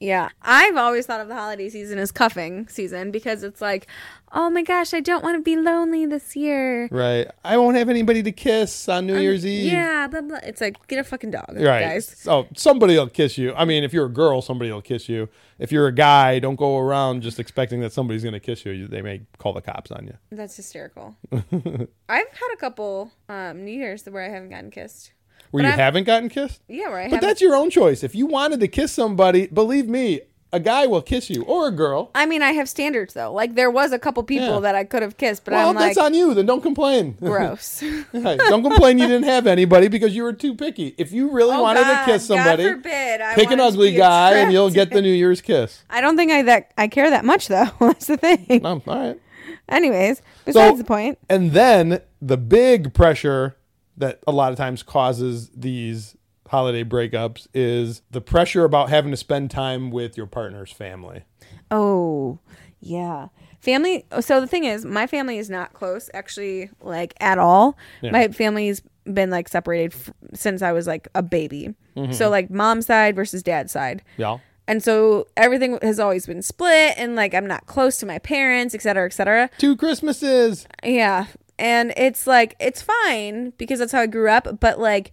Yeah, 0.00 0.28
I've 0.42 0.76
always 0.76 1.06
thought 1.06 1.20
of 1.20 1.26
the 1.26 1.34
holiday 1.34 1.68
season 1.68 1.98
as 1.98 2.12
cuffing 2.12 2.68
season 2.68 3.10
because 3.10 3.42
it's 3.42 3.60
like, 3.60 3.88
oh 4.32 4.48
my 4.48 4.62
gosh, 4.62 4.94
I 4.94 5.00
don't 5.00 5.24
want 5.24 5.36
to 5.38 5.42
be 5.42 5.56
lonely 5.56 6.06
this 6.06 6.36
year. 6.36 6.86
Right. 6.92 7.26
I 7.44 7.56
won't 7.56 7.76
have 7.76 7.88
anybody 7.88 8.22
to 8.22 8.30
kiss 8.30 8.88
on 8.88 9.08
New 9.08 9.18
Year's 9.18 9.44
Eve. 9.44 9.72
Yeah, 9.72 10.06
blah, 10.06 10.20
blah. 10.20 10.38
It's 10.44 10.60
like 10.60 10.86
get 10.86 11.00
a 11.00 11.04
fucking 11.04 11.32
dog, 11.32 11.46
Right. 11.50 11.80
guys. 11.82 12.06
So 12.06 12.46
somebody 12.54 12.96
will 12.96 13.08
kiss 13.08 13.36
you. 13.36 13.52
I 13.54 13.64
mean, 13.64 13.82
if 13.82 13.92
you're 13.92 14.06
a 14.06 14.12
girl, 14.12 14.40
somebody 14.40 14.70
will 14.70 14.82
kiss 14.82 15.08
you. 15.08 15.28
If 15.58 15.72
you're 15.72 15.88
a 15.88 15.92
guy, 15.94 16.38
don't 16.38 16.54
go 16.54 16.78
around 16.78 17.22
just 17.22 17.40
expecting 17.40 17.80
that 17.80 17.92
somebody's 17.92 18.22
going 18.22 18.34
to 18.34 18.40
kiss 18.40 18.64
you. 18.64 18.70
You- 18.70 18.86
They 18.86 19.02
may 19.02 19.22
call 19.38 19.52
the 19.52 19.62
cops 19.62 19.90
on 19.90 20.06
you. 20.06 20.14
That's 20.30 20.54
hysterical. 20.56 21.16
I've 21.32 22.28
had 22.28 22.52
a 22.52 22.56
couple 22.56 23.10
um, 23.28 23.64
New 23.64 23.72
Year's 23.76 24.04
where 24.06 24.22
I 24.24 24.28
haven't 24.28 24.50
gotten 24.50 24.70
kissed. 24.70 25.12
Where 25.50 25.62
But 25.62 25.68
you 25.68 25.70
I'm- 25.72 25.78
haven't 25.78 26.04
gotten 26.04 26.28
kissed? 26.28 26.60
Yeah, 26.68 26.90
I 26.90 27.08
But 27.08 27.20
that's 27.20 27.40
your 27.40 27.54
own 27.56 27.70
choice. 27.70 28.02
If 28.04 28.14
you 28.14 28.26
wanted 28.26 28.60
to 28.60 28.68
kiss 28.68 28.92
somebody, 28.92 29.46
believe 29.46 29.88
me, 29.88 30.20
a 30.50 30.58
guy 30.60 30.86
will 30.86 31.02
kiss 31.02 31.28
you 31.28 31.42
or 31.42 31.68
a 31.68 31.70
girl. 31.70 32.10
I 32.14 32.24
mean, 32.24 32.40
I 32.40 32.52
have 32.52 32.70
standards 32.70 33.12
though. 33.12 33.30
Like 33.30 33.54
there 33.54 33.70
was 33.70 33.92
a 33.92 33.98
couple 33.98 34.22
people 34.22 34.46
Yeah. 34.54 34.60
that 34.60 34.74
I 34.74 34.84
could 34.84 35.02
have 35.02 35.18
kissed, 35.18 35.44
but 35.44 35.52
Well, 35.52 35.68
I'm 35.68 35.74
like, 35.74 35.88
that's 35.94 35.98
on 35.98 36.14
you. 36.14 36.32
Then 36.32 36.46
don't 36.46 36.62
complain. 36.62 37.16
gross. 37.20 37.82
Right. 38.14 38.38
Don't 38.38 38.62
complain 38.62 38.98
you 38.98 39.06
didn't 39.06 39.26
have 39.28 39.46
anybody 39.46 39.88
because 39.88 40.16
you 40.16 40.22
were 40.22 40.32
too 40.32 40.54
picky. 40.54 40.94
If 40.96 41.12
you 41.12 41.30
really 41.30 41.54
Oh, 41.54 41.60
wanted 41.62 41.80
God. 41.82 42.06
to 42.06 42.12
kiss 42.12 42.26
somebody, 42.26 42.62
forbid 42.64 43.20
pick 43.34 43.50
an 43.50 43.60
ugly 43.60 43.92
guy 43.92 44.38
and 44.38 44.50
you'll 44.50 44.70
get 44.70 44.90
the 44.90 45.02
New 45.02 45.12
Year's 45.12 45.42
kiss. 45.42 45.82
I 45.90 46.00
don't 46.00 46.16
think 46.16 46.32
I 46.32 46.40
that 46.42 46.72
I 46.78 46.88
care 46.88 47.10
that 47.10 47.26
much 47.26 47.48
though. 47.48 47.68
that's 47.80 48.06
the 48.06 48.16
thing. 48.16 48.64
All 48.64 48.82
right. 48.86 49.20
Anyways, 49.68 50.22
besides 50.46 50.78
the 50.78 50.84
point. 50.84 51.18
And 51.28 51.52
then 51.52 52.00
the 52.22 52.38
big 52.38 52.94
pressure 52.94 53.56
that 53.98 54.20
a 54.26 54.32
lot 54.32 54.52
of 54.52 54.58
times 54.58 54.82
causes 54.82 55.50
these 55.54 56.16
holiday 56.48 56.82
breakups 56.82 57.46
is 57.52 58.00
the 58.10 58.20
pressure 58.20 58.64
about 58.64 58.88
having 58.88 59.10
to 59.10 59.16
spend 59.16 59.50
time 59.50 59.90
with 59.90 60.16
your 60.16 60.26
partner's 60.26 60.72
family. 60.72 61.24
Oh, 61.70 62.38
yeah. 62.80 63.28
Family. 63.60 64.06
So 64.20 64.40
the 64.40 64.46
thing 64.46 64.64
is, 64.64 64.84
my 64.84 65.06
family 65.06 65.36
is 65.36 65.50
not 65.50 65.74
close, 65.74 66.08
actually, 66.14 66.70
like 66.80 67.12
at 67.20 67.38
all. 67.38 67.76
Yeah. 68.00 68.12
My 68.12 68.28
family's 68.28 68.82
been 69.04 69.30
like 69.30 69.48
separated 69.48 69.94
f- 69.94 70.10
since 70.34 70.62
I 70.62 70.72
was 70.72 70.86
like 70.86 71.08
a 71.14 71.22
baby. 71.22 71.74
Mm-hmm. 71.96 72.12
So 72.12 72.30
like 72.30 72.50
mom's 72.50 72.86
side 72.86 73.16
versus 73.16 73.42
dad's 73.42 73.72
side. 73.72 74.02
Yeah. 74.16 74.38
And 74.66 74.82
so 74.82 75.26
everything 75.36 75.78
has 75.82 75.98
always 75.98 76.26
been 76.26 76.42
split, 76.42 76.94
and 76.98 77.16
like 77.16 77.34
I'm 77.34 77.46
not 77.46 77.66
close 77.66 77.96
to 77.98 78.06
my 78.06 78.18
parents, 78.18 78.74
et 78.74 78.82
cetera, 78.82 79.06
et 79.06 79.12
cetera. 79.12 79.50
Two 79.58 79.76
Christmases. 79.76 80.66
Yeah. 80.84 81.26
And 81.58 81.92
it's 81.96 82.26
like, 82.26 82.54
it's 82.60 82.82
fine 82.82 83.52
because 83.58 83.78
that's 83.78 83.92
how 83.92 84.00
I 84.00 84.06
grew 84.06 84.30
up, 84.30 84.60
but 84.60 84.78
like 84.78 85.12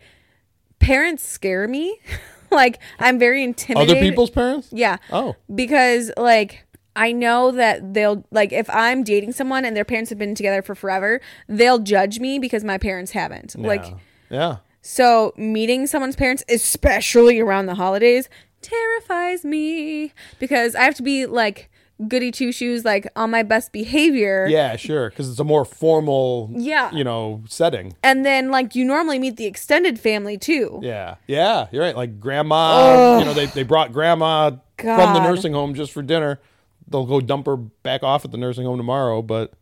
parents 0.80 1.24
scare 1.28 1.68
me. 1.68 2.00
like 2.52 2.80
I'm 3.00 3.20
very 3.20 3.44
intimidated. 3.44 3.98
Other 3.98 4.00
people's 4.00 4.30
parents? 4.30 4.70
Yeah. 4.72 4.98
Oh. 5.12 5.36
Because 5.54 6.12
like 6.18 6.66
I 6.96 7.12
know 7.12 7.52
that 7.52 7.94
they'll 7.94 8.26
like 8.32 8.54
if 8.54 8.70
I'm 8.70 9.04
dating 9.04 9.34
someone 9.34 9.66
and 9.66 9.76
their 9.76 9.86
parents 9.86 10.10
have 10.10 10.20
been 10.20 10.36
together 10.36 10.62
for 10.62 10.76
forever, 10.76 11.22
they'll 11.48 11.80
judge 11.80 12.20
me 12.20 12.40
because 12.40 12.64
my 12.64 12.78
parents 12.78 13.12
haven't. 13.12 13.60
Like 13.60 13.86
Yeah. 13.86 13.98
yeah. 14.30 14.58
so 14.82 15.34
meeting 15.36 15.88
someone's 15.88 16.16
parents, 16.16 16.44
especially 16.48 17.40
around 17.40 17.66
the 17.66 17.76
holidays, 17.76 18.30
terrifies 18.62 19.44
me 19.44 20.14
because 20.40 20.76
I 20.76 20.84
have 20.84 20.96
to 20.96 21.04
be 21.04 21.26
like 21.26 21.70
goody 22.08 22.32
two 22.32 22.52
shoes, 22.52 22.84
like 22.84 23.08
on 23.16 23.32
my 23.32 23.44
best 23.44 23.72
behavior. 23.72 24.48
Yeah, 24.50 24.76
sure. 24.76 25.10
Because 25.10 25.30
it's 25.30 25.40
a 25.40 25.44
more 25.44 25.64
formal, 25.66 26.50
Yeah. 26.54 26.92
you 26.92 27.04
know, 27.04 27.44
setting. 27.48 27.96
And 28.04 28.26
then 28.26 28.52
like 28.52 28.76
you 28.76 28.84
normally 28.86 29.20
meet 29.20 29.38
the 29.38 29.46
extended 29.46 30.00
family 30.00 30.38
too. 30.38 30.80
Yeah, 30.84 31.16
yeah, 31.28 31.68
you're 31.72 31.84
right. 31.84 31.96
Like 31.96 32.20
grandma, 32.20 33.20
you 33.20 33.26
know, 33.26 33.34
they, 33.34 33.46
they 33.48 33.64
brought 33.64 33.94
grandma 33.94 34.52
from 34.78 35.14
the 35.14 35.24
nursing 35.24 35.54
home 35.54 35.74
just 35.74 35.92
for 35.92 36.02
dinner. 36.02 36.40
They'll 36.88 37.06
go 37.06 37.22
dump 37.22 37.46
her 37.48 37.56
back 37.58 38.04
off 38.04 38.26
at 38.26 38.32
the 38.32 38.38
nursing 38.38 38.66
home 38.66 38.78
tomorrow. 38.78 39.22
But 39.22 39.54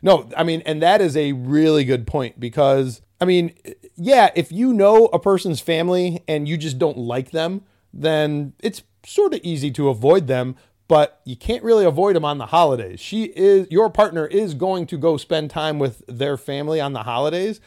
no, 0.00 0.30
I 0.36 0.44
mean, 0.44 0.62
and 0.64 0.80
that 0.82 1.00
is 1.00 1.16
a 1.16 1.32
really 1.32 1.84
good 1.84 2.06
point 2.06 2.38
because, 2.38 3.02
I 3.20 3.24
mean, 3.24 3.52
yeah, 3.96 4.30
if 4.34 4.52
you 4.52 4.72
know 4.72 5.06
a 5.06 5.18
person's 5.18 5.60
family 5.60 6.22
and 6.28 6.48
you 6.48 6.56
just 6.56 6.78
don't 6.78 6.96
like 6.98 7.32
them, 7.32 7.62
then 7.92 8.52
it's 8.60 8.82
sort 9.04 9.34
of 9.34 9.40
easy 9.42 9.70
to 9.72 9.88
avoid 9.88 10.26
them. 10.26 10.56
But 10.86 11.20
you 11.24 11.36
can't 11.36 11.62
really 11.62 11.84
avoid 11.84 12.14
them 12.14 12.24
on 12.24 12.38
the 12.38 12.46
holidays. 12.46 13.00
She 13.00 13.24
is 13.24 13.66
your 13.70 13.88
partner 13.88 14.26
is 14.26 14.54
going 14.54 14.86
to 14.88 14.98
go 14.98 15.16
spend 15.16 15.50
time 15.50 15.78
with 15.78 16.02
their 16.06 16.36
family 16.36 16.80
on 16.80 16.92
the 16.92 17.04
holidays, 17.04 17.60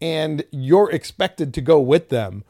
and 0.00 0.44
you're 0.50 0.90
expected 0.90 1.52
to 1.54 1.60
go 1.60 1.78
with 1.80 2.08
them. 2.08 2.44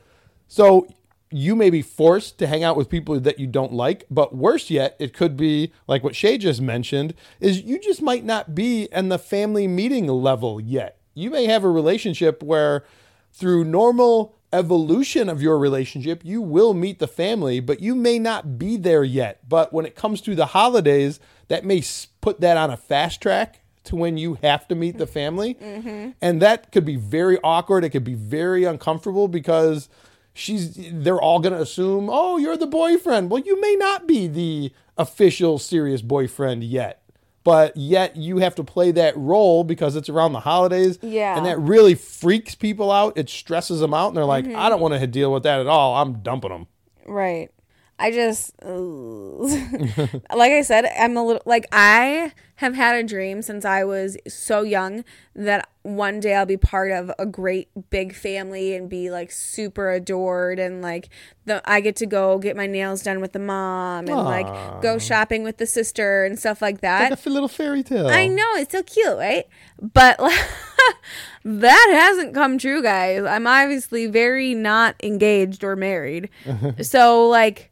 So 0.46 0.86
you 1.32 1.56
may 1.56 1.70
be 1.70 1.82
forced 1.82 2.38
to 2.38 2.46
hang 2.46 2.62
out 2.62 2.76
with 2.76 2.90
people 2.90 3.18
that 3.18 3.38
you 3.38 3.46
don't 3.46 3.72
like, 3.72 4.04
but 4.10 4.36
worse 4.36 4.70
yet, 4.70 4.94
it 4.98 5.14
could 5.14 5.36
be 5.36 5.72
like 5.88 6.04
what 6.04 6.14
Shay 6.14 6.36
just 6.38 6.60
mentioned 6.60 7.14
is 7.40 7.62
you 7.62 7.78
just 7.80 8.02
might 8.02 8.24
not 8.24 8.54
be 8.54 8.86
in 8.92 9.08
the 9.08 9.18
family 9.18 9.66
meeting 9.66 10.06
level 10.06 10.60
yet. 10.60 10.98
You 11.14 11.30
may 11.30 11.46
have 11.46 11.64
a 11.64 11.70
relationship 11.70 12.42
where 12.42 12.84
through 13.32 13.64
normal 13.64 14.36
evolution 14.52 15.28
of 15.28 15.42
your 15.42 15.58
relationship, 15.58 16.22
you 16.24 16.40
will 16.40 16.74
meet 16.74 16.98
the 16.98 17.08
family, 17.08 17.60
but 17.60 17.80
you 17.80 17.94
may 17.94 18.18
not 18.18 18.58
be 18.58 18.76
there 18.76 19.04
yet. 19.04 19.48
But 19.48 19.72
when 19.72 19.86
it 19.86 19.96
comes 19.96 20.20
to 20.22 20.34
the 20.34 20.46
holidays, 20.46 21.20
that 21.48 21.64
may 21.64 21.82
put 22.20 22.40
that 22.40 22.56
on 22.56 22.70
a 22.70 22.76
fast 22.76 23.20
track 23.20 23.60
to 23.84 23.96
when 23.96 24.16
you 24.16 24.34
have 24.42 24.68
to 24.68 24.74
meet 24.74 24.98
the 24.98 25.06
family. 25.06 25.54
Mm-hmm. 25.54 26.10
And 26.20 26.42
that 26.42 26.72
could 26.72 26.84
be 26.84 26.96
very 26.96 27.38
awkward. 27.42 27.84
It 27.84 27.90
could 27.90 28.04
be 28.04 28.14
very 28.14 28.64
uncomfortable 28.64 29.28
because 29.28 29.88
she's 30.34 30.76
they're 30.92 31.20
all 31.20 31.40
going 31.40 31.54
to 31.54 31.60
assume, 31.60 32.08
"Oh, 32.10 32.36
you're 32.36 32.56
the 32.56 32.66
boyfriend." 32.66 33.30
Well, 33.30 33.42
you 33.42 33.60
may 33.60 33.74
not 33.76 34.06
be 34.06 34.26
the 34.26 34.72
official 34.96 35.58
serious 35.58 36.02
boyfriend 36.02 36.64
yet. 36.64 37.01
But 37.44 37.76
yet 37.76 38.16
you 38.16 38.38
have 38.38 38.54
to 38.56 38.64
play 38.64 38.92
that 38.92 39.16
role 39.16 39.64
because 39.64 39.96
it's 39.96 40.08
around 40.08 40.32
the 40.32 40.40
holidays. 40.40 40.98
Yeah. 41.02 41.36
And 41.36 41.44
that 41.46 41.58
really 41.58 41.94
freaks 41.94 42.54
people 42.54 42.92
out. 42.92 43.16
It 43.16 43.28
stresses 43.28 43.80
them 43.80 43.92
out 43.92 44.08
and 44.08 44.16
they're 44.16 44.24
like, 44.24 44.44
Mm-hmm. 44.44 44.56
"I 44.56 44.68
don't 44.68 44.80
want 44.80 44.94
to 44.94 45.06
deal 45.06 45.32
with 45.32 45.42
that 45.42 45.58
at 45.60 45.66
all. 45.66 45.96
I'm 45.96 46.20
dumping 46.22 46.50
them." 46.50 46.66
Right. 47.06 47.50
I 47.98 48.10
just 48.10 48.52
like 48.62 50.52
I 50.52 50.62
said, 50.62 50.86
I'm 50.98 51.16
a 51.16 51.24
little 51.24 51.42
like 51.46 51.66
I 51.72 52.32
have 52.56 52.74
had 52.74 52.94
a 52.96 53.02
dream 53.02 53.42
since 53.42 53.64
I 53.64 53.84
was 53.84 54.16
so 54.28 54.62
young 54.62 55.04
that 55.34 55.68
one 55.82 56.20
day 56.20 56.34
I'll 56.34 56.46
be 56.46 56.56
part 56.56 56.92
of 56.92 57.10
a 57.18 57.26
great 57.26 57.68
big 57.90 58.14
family 58.14 58.74
and 58.74 58.88
be 58.88 59.10
like 59.10 59.32
super 59.32 59.90
adored 59.90 60.60
and 60.60 60.80
like 60.80 61.08
the 61.44 61.60
I 61.68 61.80
get 61.80 61.96
to 61.96 62.06
go 62.06 62.38
get 62.38 62.56
my 62.56 62.66
nails 62.66 63.02
done 63.02 63.20
with 63.20 63.32
the 63.32 63.40
mom 63.40 64.06
and 64.06 64.16
like 64.16 64.46
go 64.80 64.98
shopping 64.98 65.42
with 65.42 65.56
the 65.56 65.66
sister 65.66 66.24
and 66.24 66.38
stuff 66.38 66.62
like 66.62 66.82
that. 66.82 67.10
Like 67.10 67.26
a 67.26 67.30
little 67.30 67.48
fairy 67.48 67.82
tale. 67.82 68.06
I 68.08 68.28
know 68.28 68.46
it's 68.54 68.72
so 68.72 68.82
cute, 68.82 69.18
right? 69.18 69.46
But 69.80 70.20
that 71.44 71.90
hasn't 71.92 72.34
come 72.34 72.58
true, 72.58 72.82
guys. 72.82 73.24
I'm 73.24 73.46
obviously 73.46 74.06
very 74.06 74.54
not 74.54 74.94
engaged 75.02 75.64
or 75.64 75.74
married. 75.74 76.30
so 76.80 77.28
like 77.28 77.71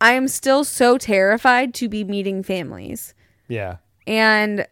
I 0.00 0.12
am 0.12 0.28
still 0.28 0.64
so 0.64 0.98
terrified 0.98 1.74
to 1.74 1.88
be 1.88 2.04
meeting 2.04 2.42
families. 2.42 3.14
Yeah. 3.48 3.76
And 4.06 4.66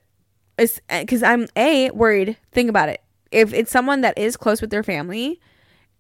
it's 0.59 0.81
eh, 0.89 1.05
cuz 1.05 1.23
I'm 1.23 1.49
a 1.57 1.91
worried. 1.91 2.37
Think 2.53 2.71
about 2.71 2.89
it. 2.89 3.03
If 3.33 3.53
it's 3.53 3.71
someone 3.71 4.01
that 4.03 4.17
is 4.17 4.37
close 4.37 4.61
with 4.61 4.71
their 4.71 4.83
family 4.85 5.41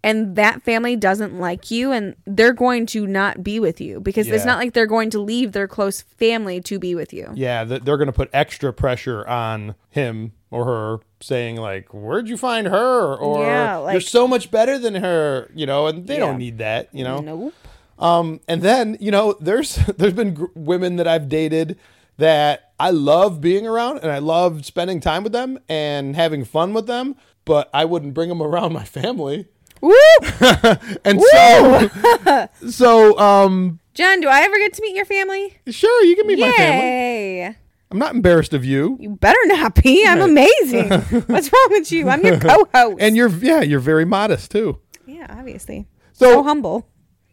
and 0.02 0.36
that 0.36 0.62
family 0.62 0.94
doesn't 0.94 1.38
like 1.40 1.70
you 1.70 1.90
and 1.90 2.14
they're 2.26 2.52
going 2.52 2.86
to 2.86 3.06
not 3.06 3.42
be 3.42 3.58
with 3.58 3.80
you 3.80 4.00
because 4.00 4.28
it's 4.28 4.44
not 4.44 4.58
like 4.58 4.72
they're 4.72 4.86
going 4.86 5.10
to 5.10 5.18
leave 5.18 5.50
their 5.52 5.66
close 5.66 6.02
family 6.02 6.60
to 6.60 6.78
be 6.78 6.94
with 6.94 7.12
you. 7.12 7.28
Yeah, 7.34 7.64
th- 7.64 7.82
they're 7.82 7.96
going 7.96 8.06
to 8.06 8.12
put 8.12 8.30
extra 8.32 8.72
pressure 8.72 9.26
on 9.26 9.74
him 9.90 10.32
or 10.52 10.64
her 10.64 10.98
saying 11.20 11.56
like, 11.56 11.92
"Where'd 11.92 12.28
you 12.28 12.36
find 12.36 12.68
her?" 12.68 13.14
or 13.16 13.42
Yeah, 13.42 13.90
"You're 13.90 14.00
so 14.00 14.28
much 14.28 14.50
better 14.52 14.78
than 14.78 14.94
her," 14.94 15.50
you 15.54 15.66
know, 15.66 15.88
and 15.88 16.06
they 16.06 16.14
Yeah. 16.14 16.20
don't 16.20 16.38
need 16.38 16.58
that, 16.58 16.88
you 16.92 17.02
know. 17.02 17.18
Nope. 17.18 17.54
Um, 17.98 18.40
and 18.48 18.62
then 18.62 18.96
you 19.00 19.10
know, 19.10 19.36
there's 19.40 19.76
there's 19.96 20.12
been 20.12 20.34
gr- 20.34 20.46
women 20.54 20.96
that 20.96 21.08
I've 21.08 21.28
dated 21.28 21.78
that 22.18 22.72
I 22.80 22.90
love 22.90 23.40
being 23.40 23.66
around 23.66 23.98
and 23.98 24.10
I 24.10 24.18
love 24.18 24.64
spending 24.66 25.00
time 25.00 25.22
with 25.22 25.32
them 25.32 25.58
and 25.68 26.14
having 26.16 26.44
fun 26.44 26.72
with 26.74 26.86
them, 26.86 27.16
but 27.44 27.68
I 27.74 27.84
wouldn't 27.84 28.14
bring 28.14 28.28
them 28.28 28.42
around 28.42 28.72
my 28.72 28.84
family. 28.84 29.46
Woo! 29.80 29.92
And 31.04 31.20
so, 31.20 32.48
so 32.68 33.18
um, 33.18 33.80
John, 33.94 34.20
do 34.20 34.28
I 34.28 34.40
ever 34.42 34.56
get 34.58 34.72
to 34.74 34.82
meet 34.82 34.96
your 34.96 35.04
family? 35.04 35.58
sure, 35.68 36.04
you 36.04 36.16
can 36.16 36.26
meet 36.26 36.38
my 36.38 36.50
family. 36.52 36.84
Yay! 36.86 37.56
I'm 37.90 37.98
not 37.98 38.14
embarrassed 38.14 38.52
of 38.54 38.64
you. 38.64 38.96
You 38.98 39.10
better 39.10 39.38
not 39.44 39.74
be. 39.80 40.04
I'm 40.06 40.20
amazing. 40.20 40.88
What's 41.26 41.52
wrong 41.52 41.68
with 41.70 41.92
you? 41.92 42.08
I'm 42.08 42.24
your 42.24 42.38
co-host. 42.40 42.96
And 42.98 43.16
you're 43.16 43.28
yeah, 43.28 43.60
you're 43.60 43.78
very 43.80 44.04
modest 44.04 44.50
too. 44.50 44.80
yeah, 45.06 45.26
obviously. 45.30 45.86
So- 46.12 46.32
So, 46.32 46.42
humble. 46.42 46.88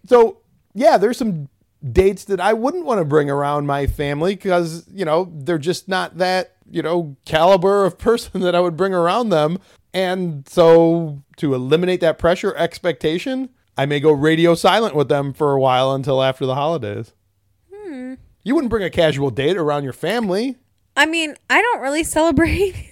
So 0.06 0.40
yeah, 0.74 0.98
there's 0.98 1.18
some 1.18 1.50
dates 1.92 2.26
that 2.26 2.40
I 2.40 2.54
wouldn't 2.54 2.86
want 2.86 3.00
to 3.00 3.06
bring 3.06 3.30
around 3.30 3.68
my 3.68 3.88
family 3.88 4.36
because 4.36 4.88
you 4.92 5.06
know 5.06 5.32
they're 5.36 5.58
just 5.58 5.88
not 5.88 6.18
that 6.18 6.56
you 6.70 6.82
know 6.82 7.16
caliber 7.26 7.86
of 7.86 7.98
person 8.00 8.42
that 8.42 8.56
I 8.56 8.60
would 8.60 8.78
bring 8.78 8.94
around 8.94 9.30
them. 9.30 9.60
And 9.94 10.48
so 10.48 11.24
to 11.38 11.54
eliminate 11.54 12.02
that 12.02 12.18
pressure 12.18 12.56
expectation, 12.56 13.50
I 13.78 13.86
may 13.86 14.00
go 14.00 14.12
radio 14.12 14.56
silent 14.56 14.96
with 14.96 15.08
them 15.08 15.34
for 15.34 15.54
a 15.54 15.60
while 15.60 15.94
until 15.94 16.24
after 16.24 16.46
the 16.46 16.56
holidays. 16.56 17.14
Hmm. 17.72 18.16
You 18.44 18.56
wouldn't 18.56 18.72
bring 18.72 18.84
a 18.84 18.90
casual 18.90 19.30
date 19.30 19.56
around 19.56 19.84
your 19.84 19.94
family. 19.94 20.58
I 20.98 21.06
mean, 21.06 21.36
I 21.50 21.62
don't 21.62 21.82
really 21.82 22.04
celebrate. 22.04 22.92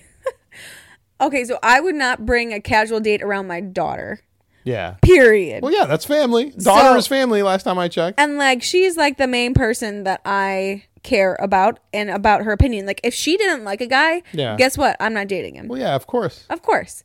okay, 1.19 1.43
so 1.43 1.57
I 1.63 1.79
would 1.79 1.95
not 1.95 2.25
bring 2.25 2.53
a 2.53 2.61
casual 2.61 2.99
date 2.99 3.23
around 3.23 3.47
my 3.47 3.61
daughter. 3.61 4.21
Yeah. 4.63 4.95
Period. 5.01 5.63
Well, 5.63 5.73
yeah, 5.73 5.85
that's 5.85 6.05
family. 6.05 6.51
Daughter 6.51 6.89
So- 6.89 6.95
is 6.97 7.07
family. 7.07 7.41
Last 7.43 7.63
time 7.63 7.77
I 7.79 7.87
checked. 7.87 8.19
and 8.19 8.37
like 8.37 8.61
she's 8.63 8.97
like 8.97 9.17
the 9.17 9.27
main 9.27 9.53
person 9.53 10.03
that 10.03 10.21
I 10.25 10.83
care 11.03 11.35
about 11.39 11.79
and 11.93 12.09
about 12.11 12.43
her 12.43 12.51
opinion. 12.51 12.85
Like 12.85 13.01
if 13.03 13.13
she 13.13 13.37
didn't 13.37 13.63
like 13.63 13.81
a 13.81 13.87
guy, 13.87 14.21
Yeah. 14.33 14.55
guess 14.55 14.77
what? 14.77 14.95
I'm 14.99 15.13
not 15.13 15.27
dating 15.27 15.55
him. 15.55 15.67
Well, 15.67 15.79
yeah, 15.79 15.95
of 15.95 16.05
course. 16.07 16.45
Of 16.49 16.61
course. 16.61 17.03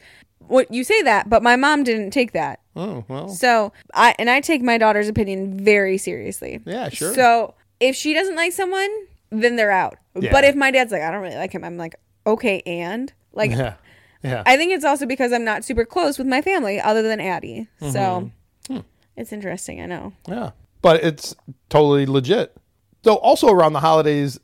What 0.48 0.72
you 0.72 0.84
say 0.84 1.02
that, 1.02 1.28
but 1.28 1.42
my 1.42 1.56
mom 1.56 1.82
didn't 1.82 2.10
take 2.10 2.32
that. 2.32 2.60
Oh 2.76 3.04
well. 3.08 3.28
So 3.28 3.72
I 3.94 4.14
and 4.18 4.28
I 4.30 4.40
take 4.40 4.62
my 4.62 4.78
daughter's 4.78 5.08
opinion 5.08 5.58
very 5.64 5.98
seriously. 5.98 6.60
Yeah, 6.66 6.88
sure. 6.90 7.14
So 7.14 7.54
if 7.80 7.96
she 7.96 8.12
doesn't 8.14 8.36
like 8.36 8.52
someone, 8.52 8.90
then 9.30 9.56
they're 9.56 9.72
out. 9.72 9.96
Yeah. 10.14 10.30
But 10.30 10.44
if 10.44 10.54
my 10.54 10.70
dad's 10.70 10.92
like, 10.92 11.02
I 11.02 11.10
don't 11.10 11.22
really 11.22 11.36
like 11.36 11.52
him, 11.52 11.64
I'm 11.64 11.76
like, 11.78 11.96
okay, 12.26 12.62
and 12.66 13.12
like 13.32 13.50
Yeah. 13.50 13.74
Yeah. 14.22 14.42
I 14.46 14.56
think 14.56 14.72
it's 14.72 14.84
also 14.84 15.06
because 15.06 15.32
I'm 15.32 15.44
not 15.44 15.64
super 15.64 15.84
close 15.84 16.18
with 16.18 16.26
my 16.26 16.42
family 16.42 16.80
other 16.80 17.02
than 17.02 17.20
Addie. 17.20 17.68
Mm-hmm. 17.80 17.92
So 17.92 18.30
Hmm. 18.68 18.78
it's 19.16 19.32
interesting, 19.32 19.80
I 19.80 19.86
know. 19.86 20.12
Yeah. 20.28 20.50
But 20.82 21.04
it's 21.04 21.34
totally 21.68 22.06
legit. 22.06 22.56
So 23.04 23.14
also 23.16 23.48
around 23.48 23.72
the 23.74 23.80
holidays, 23.80 24.38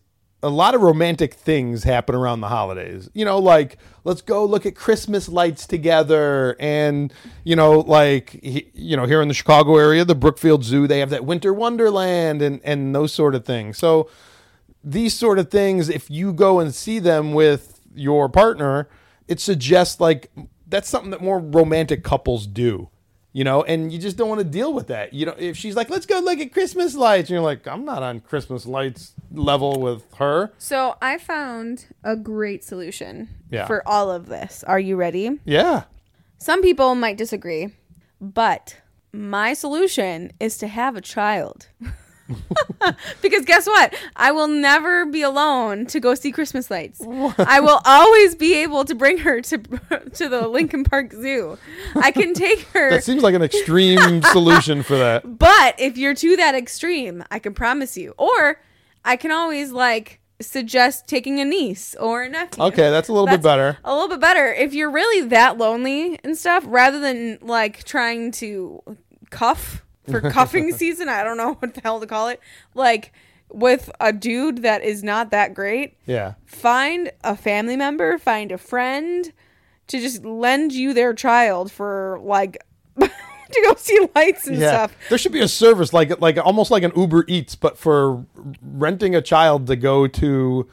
a 0.45 0.49
lot 0.49 0.75
of 0.75 0.81
romantic 0.83 1.35
things 1.35 1.85
happen 1.85 2.15
around 2.15 2.41
the 2.41 2.49
holidays. 2.49 3.09
You 3.15 3.25
know, 3.25 3.39
like 3.39 3.79
let's 4.05 4.23
go 4.23 4.45
look 4.45 4.67
at 4.67 4.75
Christmas 4.75 5.29
lights 5.29 5.67
together 5.67 6.57
and 6.59 7.13
you 7.45 7.55
know, 7.57 7.81
like 7.81 8.39
you 8.43 8.97
know, 8.97 9.07
here 9.07 9.23
in 9.23 9.29
the 9.29 9.35
Chicago 9.35 9.77
area, 9.77 10.05
the 10.05 10.15
Brookfield 10.17 10.65
Zoo, 10.65 10.87
they 10.89 10.99
have 10.99 11.11
that 11.11 11.25
winter 11.25 11.53
wonderland 11.55 12.43
and 12.43 12.61
and 12.65 12.95
those 12.95 13.13
sort 13.13 13.35
of 13.37 13.45
things. 13.45 13.79
So 13.79 14.09
these 14.85 15.15
sort 15.15 15.39
of 15.39 15.49
things 15.51 15.89
if 15.89 16.11
you 16.11 16.33
go 16.33 16.59
and 16.59 16.75
see 16.75 16.99
them 16.99 17.35
with 17.35 17.81
your 17.95 18.29
partner, 18.29 18.89
it 19.29 19.41
suggests 19.41 20.01
like 20.01 20.31
that's 20.67 20.89
something 20.89 21.11
that 21.11 21.21
more 21.21 21.39
romantic 21.39 22.03
couples 22.05 22.47
do 22.47 22.89
you 23.33 23.45
know 23.45 23.63
and 23.63 23.93
you 23.93 23.99
just 23.99 24.17
don't 24.17 24.29
want 24.29 24.39
to 24.41 24.45
deal 24.45 24.73
with 24.75 24.89
that 24.89 25.13
you 25.15 25.25
know 25.25 25.35
if 25.39 25.57
she's 25.57 25.75
like 25.77 25.89
let's 25.89 26.05
go 26.07 26.19
look 26.21 26.39
at 26.39 26.53
christmas 26.53 26.95
lights 26.95 27.29
and 27.31 27.35
you're 27.35 27.41
like 27.41 27.67
i'm 27.67 27.85
not 27.85 28.03
on 28.03 28.21
christmas 28.21 28.67
lights 28.67 29.13
level 29.33 29.81
with 29.81 30.03
her 30.17 30.53
So 30.59 30.97
I 31.01 31.17
found 31.19 31.87
a 32.05 32.15
great 32.17 32.63
solution 32.63 33.29
Yeah. 33.51 33.67
for 33.67 33.83
all 33.89 34.11
of 34.11 34.27
this. 34.27 34.63
Are 34.65 34.79
you 34.81 34.97
ready? 34.97 35.41
yeah 35.47 35.85
Some 36.39 36.61
people 36.61 36.95
might 36.95 37.17
disagree, 37.17 37.69
but 38.21 38.77
my 39.13 39.55
solution 39.55 40.33
is 40.41 40.59
to 40.59 40.67
have 40.69 40.97
a 40.97 41.01
child. 41.01 41.69
because 43.23 43.45
guess 43.45 43.67
what? 43.67 43.95
I 44.17 44.33
will 44.33 44.49
never 44.49 45.07
be 45.07 45.23
alone 45.23 45.87
to 45.87 46.01
go 46.01 46.15
see 46.15 46.33
Christmas 46.33 46.71
lights. 46.71 47.01
I 47.39 47.61
will 47.61 47.81
always 47.85 48.35
be 48.35 48.55
able 48.57 48.85
to 48.85 48.95
bring 48.95 49.19
her 49.19 49.41
to 49.43 49.59
to 50.15 50.29
the 50.29 50.49
Lincoln 50.49 50.85
Park 50.85 51.13
Zoo. 51.13 51.59
I 51.97 52.11
can 52.11 52.35
take 52.35 52.61
her. 52.73 52.91
that 52.91 53.05
seems 53.05 53.23
like 53.23 53.35
an 53.35 53.43
extreme 53.43 54.23
solution 54.23 54.83
for 54.83 54.97
that 54.99 55.39
But 55.39 55.79
if 55.79 55.97
you're 55.97 56.15
to 56.15 56.37
that 56.37 56.55
extreme, 56.55 57.25
I 57.31 57.39
can 57.39 57.55
promise 57.55 57.97
you. 57.97 58.15
Or 58.19 58.61
I 59.05 59.17
can 59.17 59.31
always 59.31 59.73
like 59.73 60.21
suggest 60.41 61.07
taking 61.07 61.39
a 61.39 61.45
niece 61.45 61.95
or 62.01 62.25
a 62.25 62.29
nephew. 62.29 62.65
okay 62.65 62.91
that's 62.91 63.09
a 63.09 63.13
little 63.13 63.29
bit 63.29 63.41
better 63.43 63.79
A 63.85 63.93
little 63.93 64.09
bit 64.09 64.19
better. 64.21 64.53
If 64.53 64.75
you're 64.75 64.91
really 64.91 65.29
that 65.29 65.57
lonely 65.57 66.19
and 66.25 66.37
stuff, 66.37 66.65
rather 66.67 66.99
than 66.99 67.39
like 67.43 67.85
trying 67.85 68.33
to 68.33 68.83
cuff 69.31 69.85
for 70.11 70.21
cuffing 70.31 70.73
season, 70.73 71.09
I 71.09 71.23
don't 71.25 71.37
know 71.37 71.55
what 71.59 71.75
the 71.75 71.81
hell 71.81 72.01
to 72.01 72.07
call 72.07 72.29
it. 72.29 72.41
Like 72.75 73.13
with 73.51 73.91
a 74.01 74.13
dude 74.13 74.59
that 74.63 74.83
is 74.83 75.03
not 75.05 75.31
that 75.31 75.53
great, 75.55 75.97
yeah 76.07 76.35
find 76.47 77.11
a 77.23 77.37
family 77.37 77.77
member, 77.77 78.19
find 78.19 78.51
a 78.51 78.59
friend 78.59 79.33
to 79.89 80.01
just 80.01 80.25
lend 80.25 80.73
you 80.73 80.95
their 80.95 81.13
child 81.13 81.71
for 81.71 82.19
like 82.23 82.65
to 82.99 83.11
go 83.65 83.75
see 83.77 84.09
lights 84.15 84.47
and 84.47 84.57
yeah 84.57 84.69
stuff. 84.69 84.97
there 85.11 85.19
should 85.19 85.33
be 85.33 85.41
a 85.41 85.49
service 85.49 85.93
like 85.93 86.19
like 86.21 86.39
almost 86.39 86.71
like 86.71 86.83
an 86.83 86.93
uber 86.97 87.25
eats 87.29 87.55
but 87.55 87.77
for 87.77 88.25
renting 88.63 89.15
a 89.15 89.21
child 89.21 89.67
to 89.67 89.77
go 89.77 90.07
to 90.07 90.67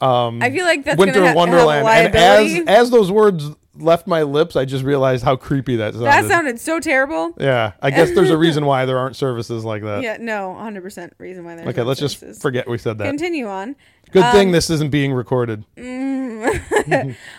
um 0.00 0.40
I 0.40 0.50
feel 0.50 0.64
like 0.64 0.84
that's 0.84 0.98
winter 0.98 1.26
ha- 1.26 1.34
wonderland 1.34 1.86
and 1.88 2.14
as 2.14 2.68
as 2.68 2.90
those 2.90 3.10
words 3.10 3.50
left 3.80 4.06
my 4.06 4.22
lips 4.22 4.56
i 4.56 4.64
just 4.64 4.84
realized 4.84 5.24
how 5.24 5.34
creepy 5.36 5.76
that 5.76 5.92
sounded 5.94 6.06
that 6.06 6.24
sounded 6.26 6.60
so 6.60 6.78
terrible. 6.80 7.32
yeah 7.38 7.72
i 7.82 7.90
guess 7.90 8.10
there's 8.14 8.30
a 8.30 8.36
reason 8.36 8.66
why 8.66 8.84
there 8.84 8.98
aren't 8.98 9.16
services 9.16 9.64
like 9.64 9.82
that 9.82 10.02
Yeah, 10.02 10.16
no, 10.20 10.56
100% 10.58 11.12
reason 11.18 11.44
why 11.44 11.56
there's 11.56 11.68
okay 11.68 11.82
let's 11.82 12.00
just 12.00 12.40
forget 12.40 12.68
we 12.68 12.78
said 12.78 12.98
that 12.98 13.04
Continue 13.04 13.46
on. 13.46 13.76
Good 14.12 14.24
Um, 14.24 14.32
thing 14.32 14.50
this 14.50 14.70
isn't 14.70 14.90
being 14.90 15.12
recorded. 15.12 15.64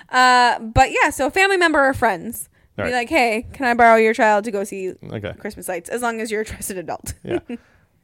Uh, 0.09 0.59
but 0.59 0.91
yeah, 0.91 1.09
so 1.09 1.29
family 1.29 1.57
member 1.57 1.79
or 1.83 1.93
friends. 1.93 2.49
Be 2.77 2.83
Right. 2.83 2.93
like, 2.93 3.09
hey, 3.09 3.45
can 3.53 3.65
I 3.65 3.73
borrow 3.73 3.95
your 3.97 4.13
child 4.13 4.45
to 4.45 4.51
go 4.51 4.63
see 4.63 4.93
Okay. 5.11 5.33
Christmas 5.37 5.67
lights? 5.67 5.89
As 5.89 6.01
long 6.01 6.21
as 6.21 6.31
you're 6.31 6.41
a 6.41 6.45
trusted 6.45 6.77
adult. 6.77 7.13
Yeah. 7.23 7.39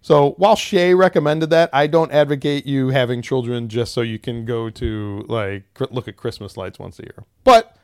So 0.01 0.35
while 0.37 0.55
Shay 0.55 0.93
recommended 0.93 1.49
that, 1.49 1.69
I 1.73 1.87
don't 1.87 2.11
advocate 2.13 2.65
you 2.65 2.89
having 2.89 3.21
children 3.21 3.67
just 3.67 3.93
so 3.93 4.01
you 4.01 4.19
can 4.19 4.45
go 4.45 4.69
to 4.69 5.25
like 5.27 5.63
look 5.91 6.07
at 6.07 6.15
Christmas 6.15 6.55
lights 6.55 6.79
once 6.79 6.99
a 6.99 7.03
year. 7.03 7.25
But 7.43 7.75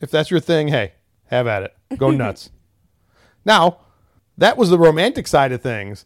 if 0.00 0.10
that's 0.10 0.30
your 0.30 0.40
thing, 0.40 0.68
hey, 0.68 0.92
have 1.26 1.46
at 1.46 1.62
it. 1.62 1.76
Go 1.98 2.10
nuts. 2.12 2.50
now, 3.44 3.78
that 4.38 4.56
was 4.58 4.68
the 4.70 4.78
romantic 4.78 5.26
side 5.26 5.52
of 5.52 5.62
things. 5.62 6.04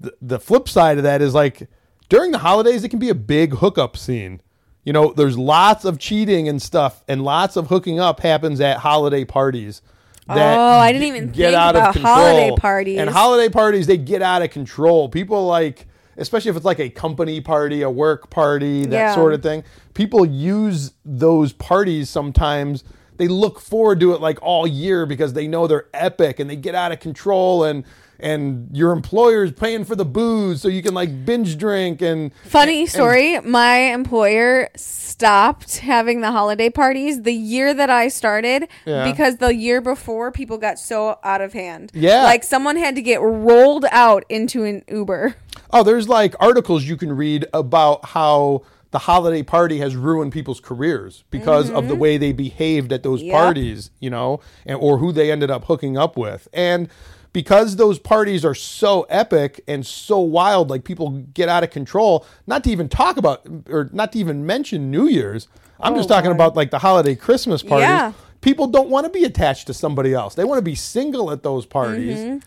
The, 0.00 0.14
the 0.20 0.40
flip 0.40 0.68
side 0.68 0.96
of 0.98 1.04
that 1.04 1.22
is 1.22 1.34
like 1.34 1.68
during 2.08 2.32
the 2.32 2.38
holidays, 2.38 2.82
it 2.82 2.88
can 2.88 2.98
be 2.98 3.10
a 3.10 3.14
big 3.14 3.54
hookup 3.54 3.96
scene. 3.96 4.40
You 4.82 4.92
know, 4.92 5.12
there's 5.12 5.38
lots 5.38 5.84
of 5.84 5.98
cheating 5.98 6.48
and 6.48 6.60
stuff, 6.60 7.04
and 7.06 7.22
lots 7.22 7.56
of 7.56 7.68
hooking 7.68 8.00
up 8.00 8.20
happens 8.20 8.60
at 8.60 8.78
holiday 8.78 9.24
parties. 9.24 9.82
that 10.26 10.58
Oh, 10.58 10.78
I 10.78 10.90
didn't 10.90 11.06
even 11.08 11.32
think 11.32 11.52
about 11.52 11.96
holiday 11.96 12.50
parties. 12.56 12.98
And 12.98 13.10
holiday 13.10 13.48
parties, 13.50 13.86
they 13.86 13.98
get 13.98 14.22
out 14.22 14.42
of 14.42 14.50
control. 14.50 15.08
People 15.08 15.46
like, 15.46 15.86
especially 16.16 16.50
if 16.50 16.56
it's 16.56 16.64
like 16.64 16.80
a 16.80 16.88
company 16.90 17.40
party, 17.40 17.82
a 17.82 17.90
work 17.90 18.30
party, 18.30 18.82
that 18.86 18.90
Yeah. 18.90 19.14
sort 19.14 19.34
of 19.34 19.42
thing. 19.42 19.62
People 19.94 20.24
use 20.24 20.92
those 21.04 21.52
parties 21.52 22.08
sometimes. 22.08 22.82
They 23.20 23.28
look 23.28 23.60
forward 23.60 24.00
to 24.00 24.14
it 24.14 24.22
like 24.22 24.38
all 24.40 24.66
year 24.66 25.04
because 25.04 25.34
they 25.34 25.46
know 25.46 25.66
they're 25.66 25.88
epic 25.92 26.40
and 26.40 26.48
they 26.48 26.56
get 26.56 26.74
out 26.74 26.90
of 26.90 27.00
control 27.00 27.64
and 27.64 27.84
and 28.18 28.68
your 28.72 28.92
employer's 28.92 29.52
paying 29.52 29.84
for 29.84 29.94
the 29.94 30.06
booze 30.06 30.62
so 30.62 30.68
you 30.68 30.82
can 30.82 30.94
like 30.94 31.26
binge 31.26 31.58
drink 31.58 32.00
and 32.00 32.32
Funny 32.44 32.86
story, 32.86 33.38
my 33.40 33.76
employer 33.76 34.70
stopped 34.74 35.78
having 35.80 36.22
the 36.22 36.30
holiday 36.30 36.70
parties 36.70 37.20
the 37.22 37.32
year 37.34 37.74
that 37.74 37.90
I 37.90 38.08
started 38.08 38.68
Yeah. 38.86 39.10
because 39.10 39.36
the 39.36 39.54
year 39.54 39.82
before 39.82 40.32
people 40.32 40.56
got 40.56 40.78
so 40.78 41.18
out 41.22 41.42
of 41.42 41.52
hand. 41.52 41.90
Yeah. 41.92 42.22
Like 42.24 42.42
someone 42.42 42.76
had 42.76 42.94
to 42.94 43.02
get 43.02 43.20
rolled 43.20 43.84
out 43.90 44.24
into 44.30 44.64
an 44.64 44.82
Uber. 44.88 45.34
Oh, 45.72 45.82
there's 45.82 46.08
like 46.08 46.34
articles 46.40 46.84
you 46.84 46.96
can 46.96 47.12
read 47.14 47.44
about 47.52 48.02
how 48.06 48.62
the 48.90 49.00
holiday 49.00 49.42
party 49.42 49.78
has 49.78 49.94
ruined 49.94 50.32
people's 50.32 50.60
careers 50.60 51.24
because 51.30 51.70
of 51.70 51.86
the 51.86 51.94
mm-hmm. 51.94 52.00
way 52.00 52.16
they 52.18 52.32
behaved 52.32 52.92
at 52.92 53.02
those 53.02 53.22
Yep. 53.22 53.32
parties, 53.32 53.90
you 54.00 54.10
know, 54.10 54.40
and 54.66 54.78
or 54.80 54.98
who 54.98 55.12
they 55.12 55.30
ended 55.30 55.50
up 55.50 55.64
hooking 55.64 55.96
up 55.96 56.16
with. 56.16 56.48
And 56.52 56.88
because 57.32 57.76
those 57.76 57.98
parties 57.98 58.44
are 58.44 58.54
so 58.54 59.02
epic 59.02 59.62
and 59.68 59.86
so 59.86 60.18
wild, 60.18 60.70
like 60.70 60.82
people 60.82 61.10
get 61.32 61.48
out 61.48 61.62
of 61.62 61.70
control, 61.70 62.26
not 62.46 62.64
to 62.64 62.70
even 62.70 62.88
talk 62.88 63.16
about 63.16 63.46
or 63.68 63.88
not 63.92 64.12
to 64.12 64.18
even 64.18 64.44
mention 64.44 64.90
New 64.90 65.06
Year's. 65.06 65.46
I'm 65.78 65.94
just 65.94 66.10
oh, 66.10 66.14
talking 66.14 66.32
about 66.32 66.56
like 66.56 66.70
the 66.70 66.80
holiday 66.80 67.14
Christmas 67.14 67.62
parties. 67.62 67.88
Yeah. 67.88 68.12
People 68.40 68.66
don't 68.66 68.90
want 68.90 69.04
to 69.04 69.10
be 69.10 69.24
attached 69.24 69.66
to 69.68 69.74
somebody 69.74 70.12
else. 70.12 70.34
They 70.34 70.44
want 70.44 70.58
to 70.58 70.62
be 70.62 70.74
single 70.74 71.30
at 71.30 71.42
those 71.42 71.64
parties. 71.66 72.18
I 72.18 72.40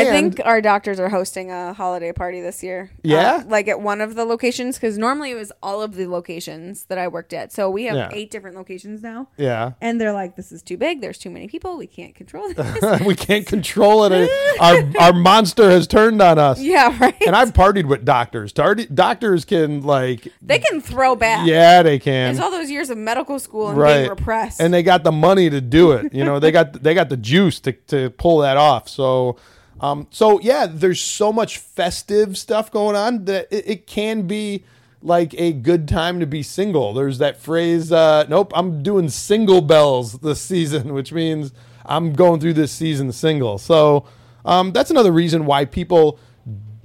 And- 0.00 0.34
think 0.34 0.46
our 0.46 0.60
doctors 0.60 0.98
are 0.98 1.08
hosting 1.10 1.50
a 1.50 1.74
holiday 1.74 2.12
party 2.12 2.40
this 2.40 2.62
year. 2.62 2.90
Yeah? 3.02 3.42
Uh, 3.42 3.48
like 3.48 3.68
at 3.68 3.80
one 3.80 4.00
of 4.00 4.14
the 4.14 4.24
locations, 4.24 4.76
because 4.76 4.96
normally 4.96 5.30
it 5.32 5.34
was 5.34 5.52
all 5.62 5.82
of 5.82 5.94
the 5.96 6.06
locations 6.06 6.84
that 6.86 6.96
I 6.98 7.08
worked 7.08 7.32
at. 7.34 7.52
So 7.52 7.68
we 7.68 7.84
have 7.84 7.96
Yeah. 7.96 8.08
eight 8.12 8.30
different 8.30 8.56
locations 8.56 9.02
now. 9.02 9.28
Yeah. 9.36 9.72
And 9.80 10.00
they're 10.00 10.12
like, 10.14 10.36
this 10.36 10.50
is 10.50 10.62
too 10.62 10.76
big. 10.76 11.00
There's 11.02 11.18
too 11.18 11.30
many 11.30 11.46
people. 11.46 11.76
We 11.76 11.86
can't 11.86 12.14
control 12.14 12.48
this. 12.54 13.00
we 13.02 13.14
can't 13.14 13.46
control 13.46 14.04
it. 14.04 14.30
Our 14.60 14.82
our 15.00 15.12
monster 15.12 15.68
has 15.70 15.86
turned 15.86 16.20
on 16.22 16.38
us. 16.38 16.60
yeah, 16.60 16.96
right. 17.00 17.16
And 17.26 17.34
I've 17.34 17.52
partied 17.52 17.86
with 17.86 18.04
doctors. 18.04 18.52
Doctors 18.52 19.44
can 19.44 19.82
like, 19.82 20.28
they 20.40 20.58
can 20.58 20.80
throw 20.80 21.16
back. 21.16 21.46
yeah, 21.46 21.82
they 21.82 21.98
can. 21.98 22.30
It's 22.30 22.40
all 22.40 22.50
those 22.50 22.70
years 22.70 22.90
of 22.90 22.98
medical 22.98 23.38
school 23.38 23.68
and 23.70 23.78
right. 23.78 23.98
being 23.98 24.10
repressed. 24.10 24.60
And 24.60 24.72
they 24.72 24.82
got 24.82 25.04
the 25.04 25.12
money 25.12 25.50
to 25.50 25.60
do 25.60 25.92
it. 25.92 26.12
You 26.14 26.24
know, 26.24 26.38
they 26.38 26.50
got 26.52 26.82
they 26.82 26.94
got 26.94 27.08
the 27.08 27.16
juice 27.16 27.60
to 27.60 27.72
to 27.88 28.10
pull 28.10 28.38
that 28.38 28.56
off. 28.56 28.88
So, 28.88 29.36
um, 29.82 30.06
so 30.10 30.40
yeah, 30.40 30.66
there's 30.68 31.00
so 31.00 31.32
much 31.32 31.58
festive 31.58 32.38
stuff 32.38 32.70
going 32.70 32.96
on 32.96 33.24
that 33.24 33.48
it, 33.50 33.68
it 33.68 33.86
can 33.86 34.26
be 34.28 34.64
like 35.02 35.34
a 35.34 35.52
good 35.52 35.88
time 35.88 36.20
to 36.20 36.26
be 36.26 36.42
single. 36.42 36.94
There's 36.94 37.18
that 37.18 37.40
phrase, 37.40 37.90
uh, 37.90 38.24
nope, 38.28 38.52
I'm 38.54 38.84
doing 38.84 39.08
single 39.08 39.60
bells 39.60 40.20
this 40.20 40.40
season, 40.42 40.94
which 40.94 41.12
means 41.12 41.52
I'm 41.84 42.12
going 42.12 42.40
through 42.40 42.54
this 42.54 42.70
season 42.70 43.10
single. 43.10 43.58
So 43.58 44.06
um, 44.44 44.72
that's 44.72 44.90
another 44.90 45.12
reason 45.12 45.46
why 45.46 45.64
people 45.64 46.20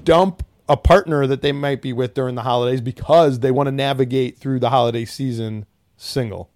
dump 0.04 0.44
a 0.68 0.76
partner 0.76 1.28
that 1.28 1.42
they 1.42 1.52
might 1.52 1.82
be 1.82 1.94
with 1.94 2.16
during 2.16 2.36
the 2.36 2.42
holidays 2.42 2.82
because 2.82 3.40
they 3.40 3.52
want 3.52 3.68
to 3.68 3.72
navigate 3.72 4.38
through 4.38 4.60
the 4.60 4.70
holiday 4.70 5.06
season 5.06 5.66
single. 5.96 6.50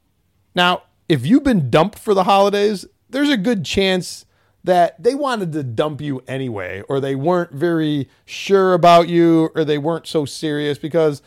Now, 0.55 0.83
if 1.07 1.25
you've 1.25 1.43
been 1.43 1.69
dumped 1.69 1.99
for 1.99 2.13
the 2.13 2.23
holidays, 2.23 2.85
there's 3.09 3.29
a 3.29 3.37
good 3.37 3.63
chance 3.63 4.25
that 4.63 5.01
they 5.01 5.15
wanted 5.15 5.51
to 5.53 5.63
dump 5.63 6.01
you 6.01 6.21
anyway, 6.27 6.83
or 6.87 6.99
they 6.99 7.15
weren't 7.15 7.51
very 7.51 8.09
sure 8.25 8.73
about 8.73 9.07
you, 9.07 9.49
or 9.55 9.65
they 9.65 9.77
weren't 9.77 10.07
so 10.07 10.25
serious. 10.25 10.77
Because 10.77 11.21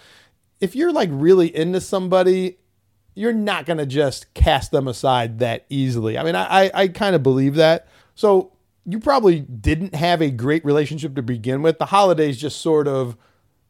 if 0.61 0.77
you're 0.77 0.92
like 0.92 1.11
really 1.12 1.55
into 1.55 1.81
somebody, 1.81 2.59
you're 3.14 3.33
not 3.33 3.66
going 3.66 3.79
to 3.79 3.87
just 3.87 4.33
cast 4.35 4.70
them 4.70 4.88
aside 4.88 5.38
that 5.40 5.66
easily. 5.68 6.18
I 6.18 6.23
mean, 6.23 6.35
I, 6.35 6.66
I, 6.66 6.70
I 6.75 6.88
kind 6.88 7.14
of 7.14 7.23
believe 7.23 7.55
that. 7.57 7.88
So 8.14 8.53
you 8.85 9.01
probably 9.01 9.40
didn't 9.40 9.94
have 9.94 10.20
a 10.20 10.31
great 10.31 10.64
relationship 10.64 11.14
to 11.16 11.23
begin 11.23 11.62
with. 11.62 11.79
The 11.79 11.87
holidays 11.87 12.37
just 12.37 12.61
sort 12.61 12.87
of 12.87 13.16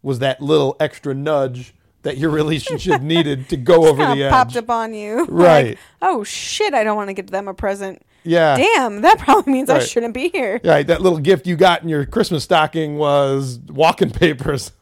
was 0.02 0.18
that 0.18 0.40
little 0.40 0.76
extra 0.80 1.14
nudge 1.14 1.74
that 2.02 2.18
your 2.18 2.30
relationship 2.30 3.00
needed 3.02 3.48
to 3.48 3.56
go 3.56 3.86
over 3.86 4.04
the 4.14 4.24
edge. 4.24 4.30
popped 4.30 4.56
up 4.56 4.70
on 4.70 4.94
you. 4.94 5.24
Right. 5.26 5.68
Like, 5.68 5.78
oh 6.02 6.24
shit! 6.24 6.74
I 6.74 6.84
don't 6.84 6.96
want 6.96 7.08
to 7.08 7.14
get 7.14 7.28
them 7.28 7.48
a 7.48 7.54
present. 7.54 8.04
Yeah. 8.24 8.56
Damn, 8.56 9.02
that 9.02 9.18
probably 9.18 9.52
means 9.52 9.70
I 9.70 9.80
shouldn't 9.80 10.14
be 10.14 10.28
here. 10.30 10.60
Yeah, 10.64 10.82
that 10.82 11.02
little 11.02 11.18
gift 11.18 11.46
you 11.46 11.56
got 11.56 11.82
in 11.82 11.88
your 11.88 12.06
Christmas 12.06 12.44
stocking 12.44 12.96
was 12.96 13.58
walking 13.68 14.10
papers. 14.12 14.72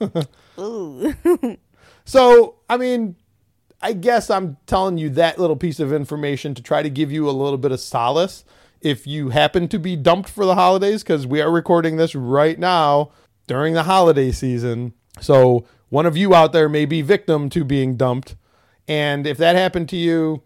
Ooh. 0.58 1.14
so, 2.04 2.56
I 2.70 2.76
mean, 2.76 3.16
I 3.80 3.92
guess 3.92 4.30
I'm 4.30 4.56
telling 4.66 4.96
you 4.96 5.10
that 5.10 5.38
little 5.38 5.56
piece 5.56 5.80
of 5.80 5.92
information 5.92 6.54
to 6.54 6.62
try 6.62 6.82
to 6.82 6.90
give 6.90 7.10
you 7.10 7.28
a 7.28 7.32
little 7.32 7.58
bit 7.58 7.72
of 7.72 7.80
solace 7.80 8.44
if 8.80 9.06
you 9.06 9.30
happen 9.30 9.68
to 9.68 9.78
be 9.78 9.96
dumped 9.96 10.28
for 10.28 10.44
the 10.44 10.54
holidays, 10.54 11.02
because 11.02 11.26
we 11.26 11.40
are 11.40 11.50
recording 11.50 11.96
this 11.96 12.14
right 12.14 12.58
now 12.58 13.10
during 13.46 13.74
the 13.74 13.84
holiday 13.84 14.30
season. 14.32 14.92
So, 15.20 15.66
one 15.88 16.06
of 16.06 16.16
you 16.16 16.34
out 16.34 16.52
there 16.52 16.68
may 16.68 16.84
be 16.84 17.02
victim 17.02 17.50
to 17.50 17.64
being 17.64 17.96
dumped. 17.96 18.36
And 18.88 19.26
if 19.26 19.36
that 19.38 19.56
happened 19.56 19.88
to 19.90 19.96
you, 19.96 20.42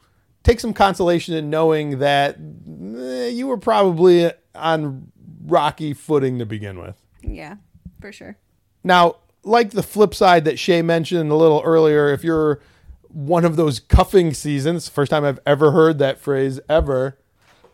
take 0.47 0.61
some 0.61 0.73
consolation 0.73 1.35
in 1.35 1.51
knowing 1.51 1.99
that 1.99 2.37
eh, 2.39 3.27
you 3.29 3.49
were 3.49 3.59
probably 3.59 4.31
on 4.55 5.11
rocky 5.45 5.93
footing 5.93 6.39
to 6.39 6.47
begin 6.47 6.79
with. 6.79 6.95
Yeah, 7.21 7.57
for 8.01 8.13
sure. 8.13 8.39
Now, 8.85 9.17
like 9.43 9.71
the 9.71 9.83
flip 9.83 10.15
side 10.15 10.45
that 10.45 10.57
Shay 10.57 10.83
mentioned 10.83 11.33
a 11.33 11.35
little 11.35 11.63
earlier, 11.65 12.13
if 12.13 12.23
you're 12.23 12.61
one 13.09 13.45
of 13.45 13.57
those 13.57 13.81
cuffing 13.81 14.33
seasons, 14.33 14.89
first 14.89 15.11
time 15.11 15.25
I've 15.25 15.41
ever 15.45 15.73
heard 15.73 15.99
that 15.99 16.21
phrase 16.21 16.61
ever. 16.69 17.19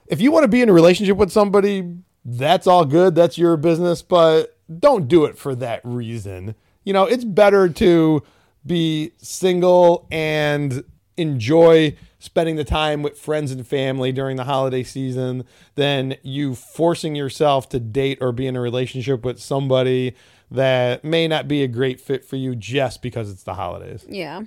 If 0.07 0.23
you 0.23 0.33
want 0.33 0.45
to 0.45 0.49
be 0.49 0.63
in 0.63 0.71
a 0.71 0.73
relationship 0.73 1.19
with 1.19 1.31
somebody, 1.31 1.97
that's 2.25 2.67
all 2.67 2.87
good. 2.87 3.15
That's 3.15 3.37
your 3.37 3.59
business, 3.59 4.01
but 4.01 4.57
don't 4.79 5.09
do 5.09 5.27
it 5.27 5.37
for 5.37 5.55
that 5.57 5.83
reason. 5.85 6.55
You 6.85 6.95
know, 6.95 7.05
it's 7.05 7.25
better 7.25 7.69
to 7.69 8.23
be 8.65 9.13
single 9.19 10.07
and 10.11 10.85
enjoy 11.19 11.97
spending 12.23 12.55
the 12.55 12.63
time 12.63 13.03
with 13.03 13.19
friends 13.19 13.51
and 13.51 13.67
family 13.67 14.13
during 14.13 14.37
the 14.37 14.45
holiday 14.45 14.85
season 14.85 15.45
than 15.75 16.15
you 16.23 16.55
forcing 16.55 17.17
yourself 17.17 17.69
to 17.69 17.81
date 17.81 18.17
or 18.21 18.31
be 18.31 18.47
in 18.47 18.55
a 18.55 18.61
relationship 18.61 19.25
with 19.25 19.41
somebody 19.41 20.15
that 20.49 21.03
may 21.03 21.27
not 21.27 21.49
be 21.49 21.65
a 21.65 21.67
great 21.69 22.01
fit 22.01 22.25
for 22.25 22.37
you 22.37 22.55
just 22.55 23.03
because 23.03 23.29
it's 23.29 23.43
the 23.43 23.55
holidays. 23.55 24.07
Yeah. 24.09 24.43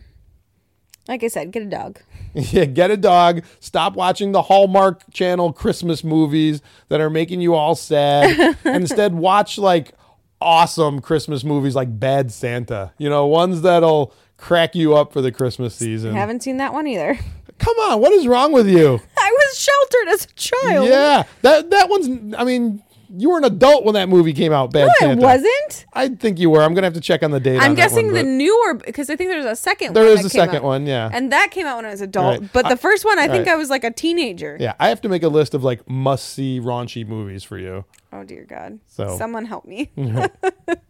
Like 1.10 1.22
I 1.22 1.28
said, 1.28 1.52
get 1.52 1.64
a 1.64 1.70
dog. 1.70 2.00
Yeah, 2.34 2.66
get 2.66 2.92
a 2.92 2.98
dog. 2.98 3.46
Stop 3.62 3.96
watching 3.96 4.34
the 4.34 4.42
Hallmark 4.42 5.10
Channel 5.14 5.54
Christmas 5.54 6.04
movies 6.04 6.62
that 6.90 7.00
are 7.00 7.10
making 7.10 7.40
you 7.40 7.56
all 7.56 7.76
sad. 7.76 8.58
and 8.66 8.76
instead, 8.76 9.16
watch 9.16 9.58
like 9.58 9.94
awesome 10.42 11.00
Christmas 11.00 11.46
movies 11.46 11.76
like 11.76 11.98
Bad 11.98 12.34
Santa. 12.34 12.92
You 12.98 13.10
know, 13.10 13.26
ones 13.26 13.62
that'll 13.62 14.14
crack 14.36 14.76
you 14.76 14.96
up 14.96 15.14
for 15.14 15.22
the 15.22 15.32
Christmas 15.32 15.76
season. 15.76 16.14
I 16.14 16.20
Haven't 16.20 16.44
seen 16.44 16.58
that 16.58 16.74
one 16.74 16.88
either. 16.88 17.18
Come 17.58 17.78
on, 17.78 18.02
what 18.02 18.12
is 18.12 18.28
wrong 18.28 18.52
with 18.52 18.68
you? 18.68 19.00
I 19.18 19.32
was 19.32 19.60
sheltered 19.60 20.14
as 20.14 20.26
a 20.26 20.34
child. 20.34 20.88
Yeah, 20.88 21.24
that 21.42 21.70
that 21.70 21.90
one's. 21.90 22.36
I 22.36 22.44
mean, 22.44 22.84
you 23.10 23.30
were 23.30 23.38
an 23.38 23.46
adult 23.46 23.86
when 23.86 23.94
that 23.94 24.10
movie 24.10 24.34
came 24.34 24.52
out. 24.52 24.72
Bad 24.72 24.90
No, 25.02 25.12
I 25.12 25.16
wasn't. 25.16 25.86
I 25.94 26.10
think 26.10 26.38
you 26.40 26.50
were. 26.50 26.62
I'm 26.62 26.74
gonna 26.74 26.86
have 26.86 26.94
to 26.94 27.02
check 27.02 27.24
on 27.24 27.32
the 27.32 27.40
date. 27.40 27.60
I'm 27.60 27.76
guessing 27.76 28.08
one, 28.08 28.16
the 28.16 28.24
newer 28.24 28.74
because 28.74 29.10
I 29.10 29.16
think 29.16 29.30
there's 29.30 29.46
a 29.46 29.56
second. 29.56 29.94
There 29.94 30.04
one 30.04 30.18
is 30.18 30.26
a 30.26 30.30
second 30.30 30.58
out. 30.58 30.64
one, 30.64 30.86
yeah. 30.86 31.10
and 31.12 31.32
that 31.32 31.52
came 31.52 31.66
out 31.66 31.78
when 31.78 31.86
I 31.86 31.92
was 31.92 32.02
adult. 32.02 32.42
Right. 32.42 32.54
But 32.54 32.70
the 32.70 32.78
first 32.78 33.06
one, 33.06 33.20
I 33.20 33.28
think 33.28 33.48
right. 33.48 33.54
I 33.54 33.58
was 33.58 33.70
like 33.70 33.84
a 33.84 33.92
teenager. 33.92 34.58
Yeah, 34.60 34.74
I 34.80 34.90
have 34.90 35.02
to 35.02 35.10
make 35.10 35.24
a 35.24 35.30
list 35.30 35.54
of 35.54 35.64
like 35.64 35.88
must 35.90 36.30
see 36.30 36.60
raunchy 36.60 37.08
movies 37.08 37.44
for 37.44 37.58
you. 37.58 37.86
Oh 38.12 38.24
dear 38.24 38.44
God! 38.44 38.80
So- 38.88 39.18
someone 39.18 39.46
help 39.46 39.66
me. 39.66 39.92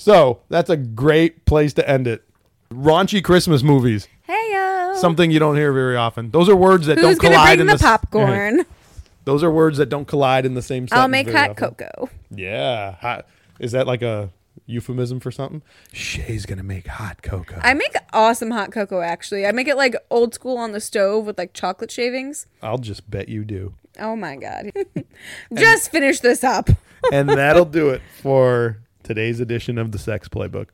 So 0.00 0.40
that's 0.48 0.70
a 0.70 0.78
great 0.78 1.44
place 1.44 1.74
to 1.74 1.88
end 1.88 2.06
it. 2.06 2.24
Raunchy 2.72 3.22
Christmas 3.22 3.62
movies. 3.62 4.08
Something 4.96 5.30
you 5.30 5.38
don't 5.38 5.56
hear 5.56 5.72
very 5.72 5.96
often. 5.96 6.30
Those 6.30 6.48
are 6.48 6.56
words 6.56 6.86
that 6.86 6.98
who's 6.98 7.18
don't 7.18 7.18
gonna 7.22 7.34
collide 7.34 7.58
bring 7.58 7.60
in 7.60 7.66
the 7.66 7.72
s- 7.74 7.82
popcorn? 7.82 8.60
Those 9.24 9.42
are 9.42 9.50
words 9.50 9.78
that 9.78 9.86
don't 9.90 10.06
collide 10.06 10.46
in 10.46 10.54
the 10.54 10.62
same 10.62 10.88
sentence. 10.88 11.00
I'll 11.00 11.08
make 11.08 11.26
very 11.26 11.36
hot 11.38 11.50
often. 11.50 11.74
cocoa. 11.76 12.10
Yeah. 12.30 12.92
Hot. 12.96 13.26
Is 13.58 13.72
that 13.72 13.86
like 13.86 14.02
a 14.02 14.30
euphemism 14.66 15.20
for 15.20 15.30
something. 15.30 15.62
Shay's 15.92 16.46
gonna 16.46 16.62
make 16.62 16.86
hot 16.86 17.22
cocoa. 17.22 17.60
I 17.62 17.74
make 17.74 17.94
awesome 18.12 18.50
hot 18.50 18.72
cocoa 18.72 19.00
actually. 19.00 19.46
I 19.46 19.52
make 19.52 19.68
it 19.68 19.76
like 19.76 19.94
old 20.10 20.34
school 20.34 20.56
on 20.56 20.72
the 20.72 20.80
stove 20.80 21.26
with 21.26 21.36
like 21.38 21.52
chocolate 21.52 21.90
shavings. 21.90 22.46
I'll 22.62 22.78
just 22.78 23.10
bet 23.10 23.28
you 23.28 23.44
do. 23.44 23.74
Oh 23.98 24.16
my 24.16 24.36
god. 24.36 24.70
Just 25.54 25.90
finish 25.90 26.20
this 26.20 26.42
up. 26.44 26.70
and 27.12 27.28
that'll 27.28 27.64
do 27.64 27.90
it 27.90 28.00
for 28.22 28.78
today's 29.02 29.40
edition 29.40 29.76
of 29.78 29.90
the 29.92 29.98
Sex 29.98 30.28
Playbook. 30.28 30.68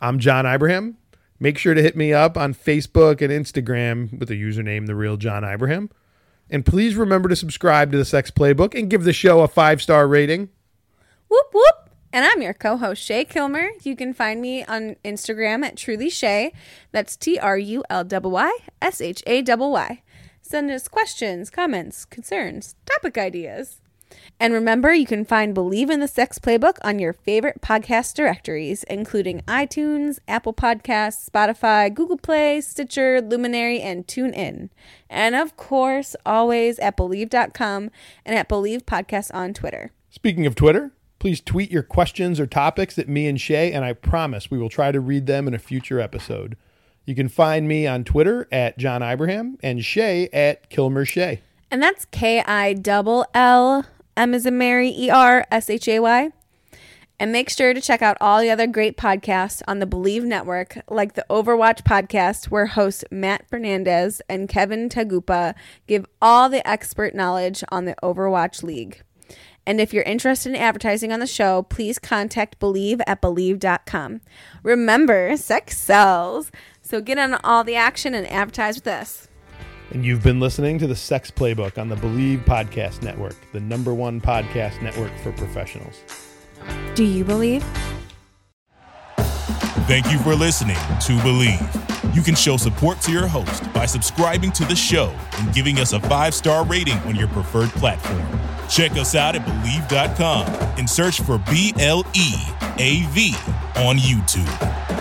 I'm 0.00 0.18
John 0.18 0.44
Ibrahim. 0.44 0.96
Make 1.42 1.58
sure 1.58 1.74
to 1.74 1.82
hit 1.82 1.96
me 1.96 2.12
up 2.12 2.38
on 2.38 2.54
Facebook 2.54 3.20
and 3.20 3.32
Instagram 3.32 4.16
with 4.16 4.28
the 4.28 4.40
username 4.40 4.86
The 4.86 4.94
Real 4.94 5.16
John 5.16 5.42
Ibrahim. 5.42 5.90
And 6.48 6.64
please 6.64 6.94
remember 6.94 7.28
to 7.28 7.34
subscribe 7.34 7.90
to 7.90 7.98
the 7.98 8.04
Sex 8.04 8.30
Playbook 8.30 8.78
and 8.78 8.88
give 8.88 9.02
the 9.02 9.12
show 9.12 9.40
a 9.40 9.48
five 9.48 9.82
star 9.82 10.06
rating. 10.06 10.50
Whoop 11.26 11.46
whoop. 11.52 11.90
And 12.12 12.24
I'm 12.24 12.42
your 12.42 12.54
co-host 12.54 13.02
Shay 13.02 13.24
Kilmer. 13.24 13.70
You 13.82 13.96
can 13.96 14.14
find 14.14 14.40
me 14.40 14.64
on 14.66 14.94
Instagram 15.04 15.64
at 15.64 15.76
Truly 15.76 16.10
Shay. 16.10 16.52
That's 16.92 17.16
T 17.16 17.40
R 17.40 17.58
U 17.58 17.82
L 17.90 18.06
Y 18.08 18.58
S 18.80 19.00
H 19.00 19.24
A 19.26 19.42
Y. 19.42 20.02
Send 20.42 20.70
us 20.70 20.86
questions, 20.86 21.50
comments, 21.50 22.04
concerns, 22.04 22.76
topic 22.86 23.18
ideas. 23.18 23.81
And 24.40 24.52
remember, 24.52 24.92
you 24.92 25.06
can 25.06 25.24
find 25.24 25.54
Bleav 25.54 25.90
in 25.90 26.00
the 26.00 26.08
Sex 26.08 26.38
Playbook 26.38 26.78
on 26.82 26.98
your 26.98 27.12
favorite 27.12 27.60
podcast 27.60 28.14
directories, 28.14 28.82
including 28.84 29.40
iTunes, 29.42 30.18
Apple 30.26 30.52
Podcasts, 30.52 31.28
Spotify, 31.28 31.92
Google 31.92 32.16
Play, 32.16 32.60
Stitcher, 32.60 33.20
Luminary, 33.20 33.80
and 33.80 34.06
TuneIn. 34.06 34.70
And 35.08 35.34
of 35.34 35.56
course, 35.56 36.16
always 36.26 36.78
at 36.78 36.96
Bleav.com 36.96 37.90
and 38.24 38.36
at 38.36 38.48
Bleav 38.48 38.82
Podcast 38.82 39.32
on 39.34 39.54
Twitter. 39.54 39.90
Speaking 40.10 40.46
of 40.46 40.54
Twitter, 40.54 40.92
please 41.18 41.40
tweet 41.40 41.70
your 41.70 41.84
questions 41.84 42.40
or 42.40 42.46
topics 42.46 42.98
at 42.98 43.08
me 43.08 43.28
and 43.28 43.40
Shay, 43.40 43.72
and 43.72 43.84
I 43.84 43.92
promise 43.92 44.50
we 44.50 44.58
will 44.58 44.68
try 44.68 44.90
to 44.90 45.00
read 45.00 45.26
them 45.26 45.46
in 45.46 45.54
a 45.54 45.58
future 45.58 46.00
episode. 46.00 46.56
You 47.04 47.14
can 47.14 47.28
find 47.28 47.66
me 47.66 47.86
on 47.86 48.04
Twitter 48.04 48.48
at 48.52 48.78
John 48.78 49.02
Ibrahim 49.02 49.58
and 49.62 49.84
Shay 49.84 50.28
at 50.32 50.68
Kilmer 50.68 51.04
Shay. 51.04 51.40
And 51.70 51.82
that's 51.82 52.04
K 52.06 52.40
I 52.42 52.74
double 52.74 53.24
L 53.34 53.86
M 54.16 54.34
is 54.34 54.46
a 54.46 54.50
Mary 54.50 54.90
E 54.90 55.10
R 55.10 55.46
S 55.50 55.70
H 55.70 55.88
A 55.88 56.00
Y. 56.00 56.30
And 57.18 57.30
make 57.30 57.50
sure 57.50 57.72
to 57.72 57.80
check 57.80 58.02
out 58.02 58.16
all 58.20 58.40
the 58.40 58.50
other 58.50 58.66
great 58.66 58.96
podcasts 58.96 59.62
on 59.68 59.78
the 59.78 59.86
Bleav 59.86 60.24
Network, 60.24 60.78
like 60.88 61.14
the 61.14 61.24
Overwatch 61.30 61.84
podcast, 61.84 62.46
where 62.46 62.66
hosts 62.66 63.04
Matt 63.12 63.48
Fernandez 63.48 64.20
and 64.28 64.48
Kevin 64.48 64.88
Tagupa 64.88 65.54
give 65.86 66.04
all 66.20 66.48
the 66.48 66.66
expert 66.68 67.14
knowledge 67.14 67.62
on 67.70 67.84
the 67.84 67.94
Overwatch 68.02 68.64
League. 68.64 69.02
And 69.64 69.80
if 69.80 69.94
you're 69.94 70.02
interested 70.02 70.50
in 70.50 70.56
advertising 70.56 71.12
on 71.12 71.20
the 71.20 71.26
show, 71.26 71.62
please 71.62 72.00
contact 72.00 72.58
Bleav 72.58 73.00
at 73.06 73.22
Bleav.com. 73.22 74.20
Remember, 74.64 75.36
sex 75.36 75.78
sells. 75.78 76.50
So 76.80 77.00
get 77.00 77.18
on 77.18 77.34
all 77.44 77.62
the 77.62 77.76
action 77.76 78.14
and 78.14 78.26
advertise 78.26 78.74
with 78.74 78.88
us. 78.88 79.28
And 79.92 80.06
you've 80.06 80.22
been 80.22 80.40
listening 80.40 80.78
to 80.78 80.86
the 80.86 80.96
Sex 80.96 81.30
Playbook 81.30 81.76
on 81.76 81.90
the 81.90 81.96
Bleav 81.96 82.44
Podcast 82.44 83.02
Network, 83.02 83.36
the 83.52 83.60
number 83.60 83.92
one 83.92 84.22
podcast 84.22 84.80
network 84.80 85.14
for 85.18 85.32
professionals. 85.32 86.00
Do 86.94 87.04
you 87.04 87.24
believe? 87.24 87.62
Thank 89.86 90.10
you 90.10 90.18
for 90.20 90.34
listening 90.34 90.76
to 90.76 91.12
Bleav. 91.22 92.14
You 92.16 92.22
can 92.22 92.34
show 92.34 92.56
support 92.56 93.02
to 93.02 93.12
your 93.12 93.26
host 93.26 93.70
by 93.74 93.84
subscribing 93.84 94.50
to 94.52 94.64
the 94.64 94.76
show 94.76 95.14
and 95.38 95.52
giving 95.52 95.78
us 95.78 95.92
a 95.92 96.00
five 96.00 96.34
star 96.34 96.64
rating 96.64 96.96
on 97.00 97.14
your 97.14 97.28
preferred 97.28 97.70
platform. 97.70 98.24
Check 98.70 98.92
us 98.92 99.14
out 99.14 99.36
at 99.36 99.44
Bleav.com 99.44 100.46
and 100.78 100.88
search 100.88 101.20
for 101.20 101.36
B 101.50 101.74
L 101.78 102.06
E 102.14 102.32
A 102.78 103.04
V 103.10 103.34
on 103.76 103.98
YouTube. 103.98 104.91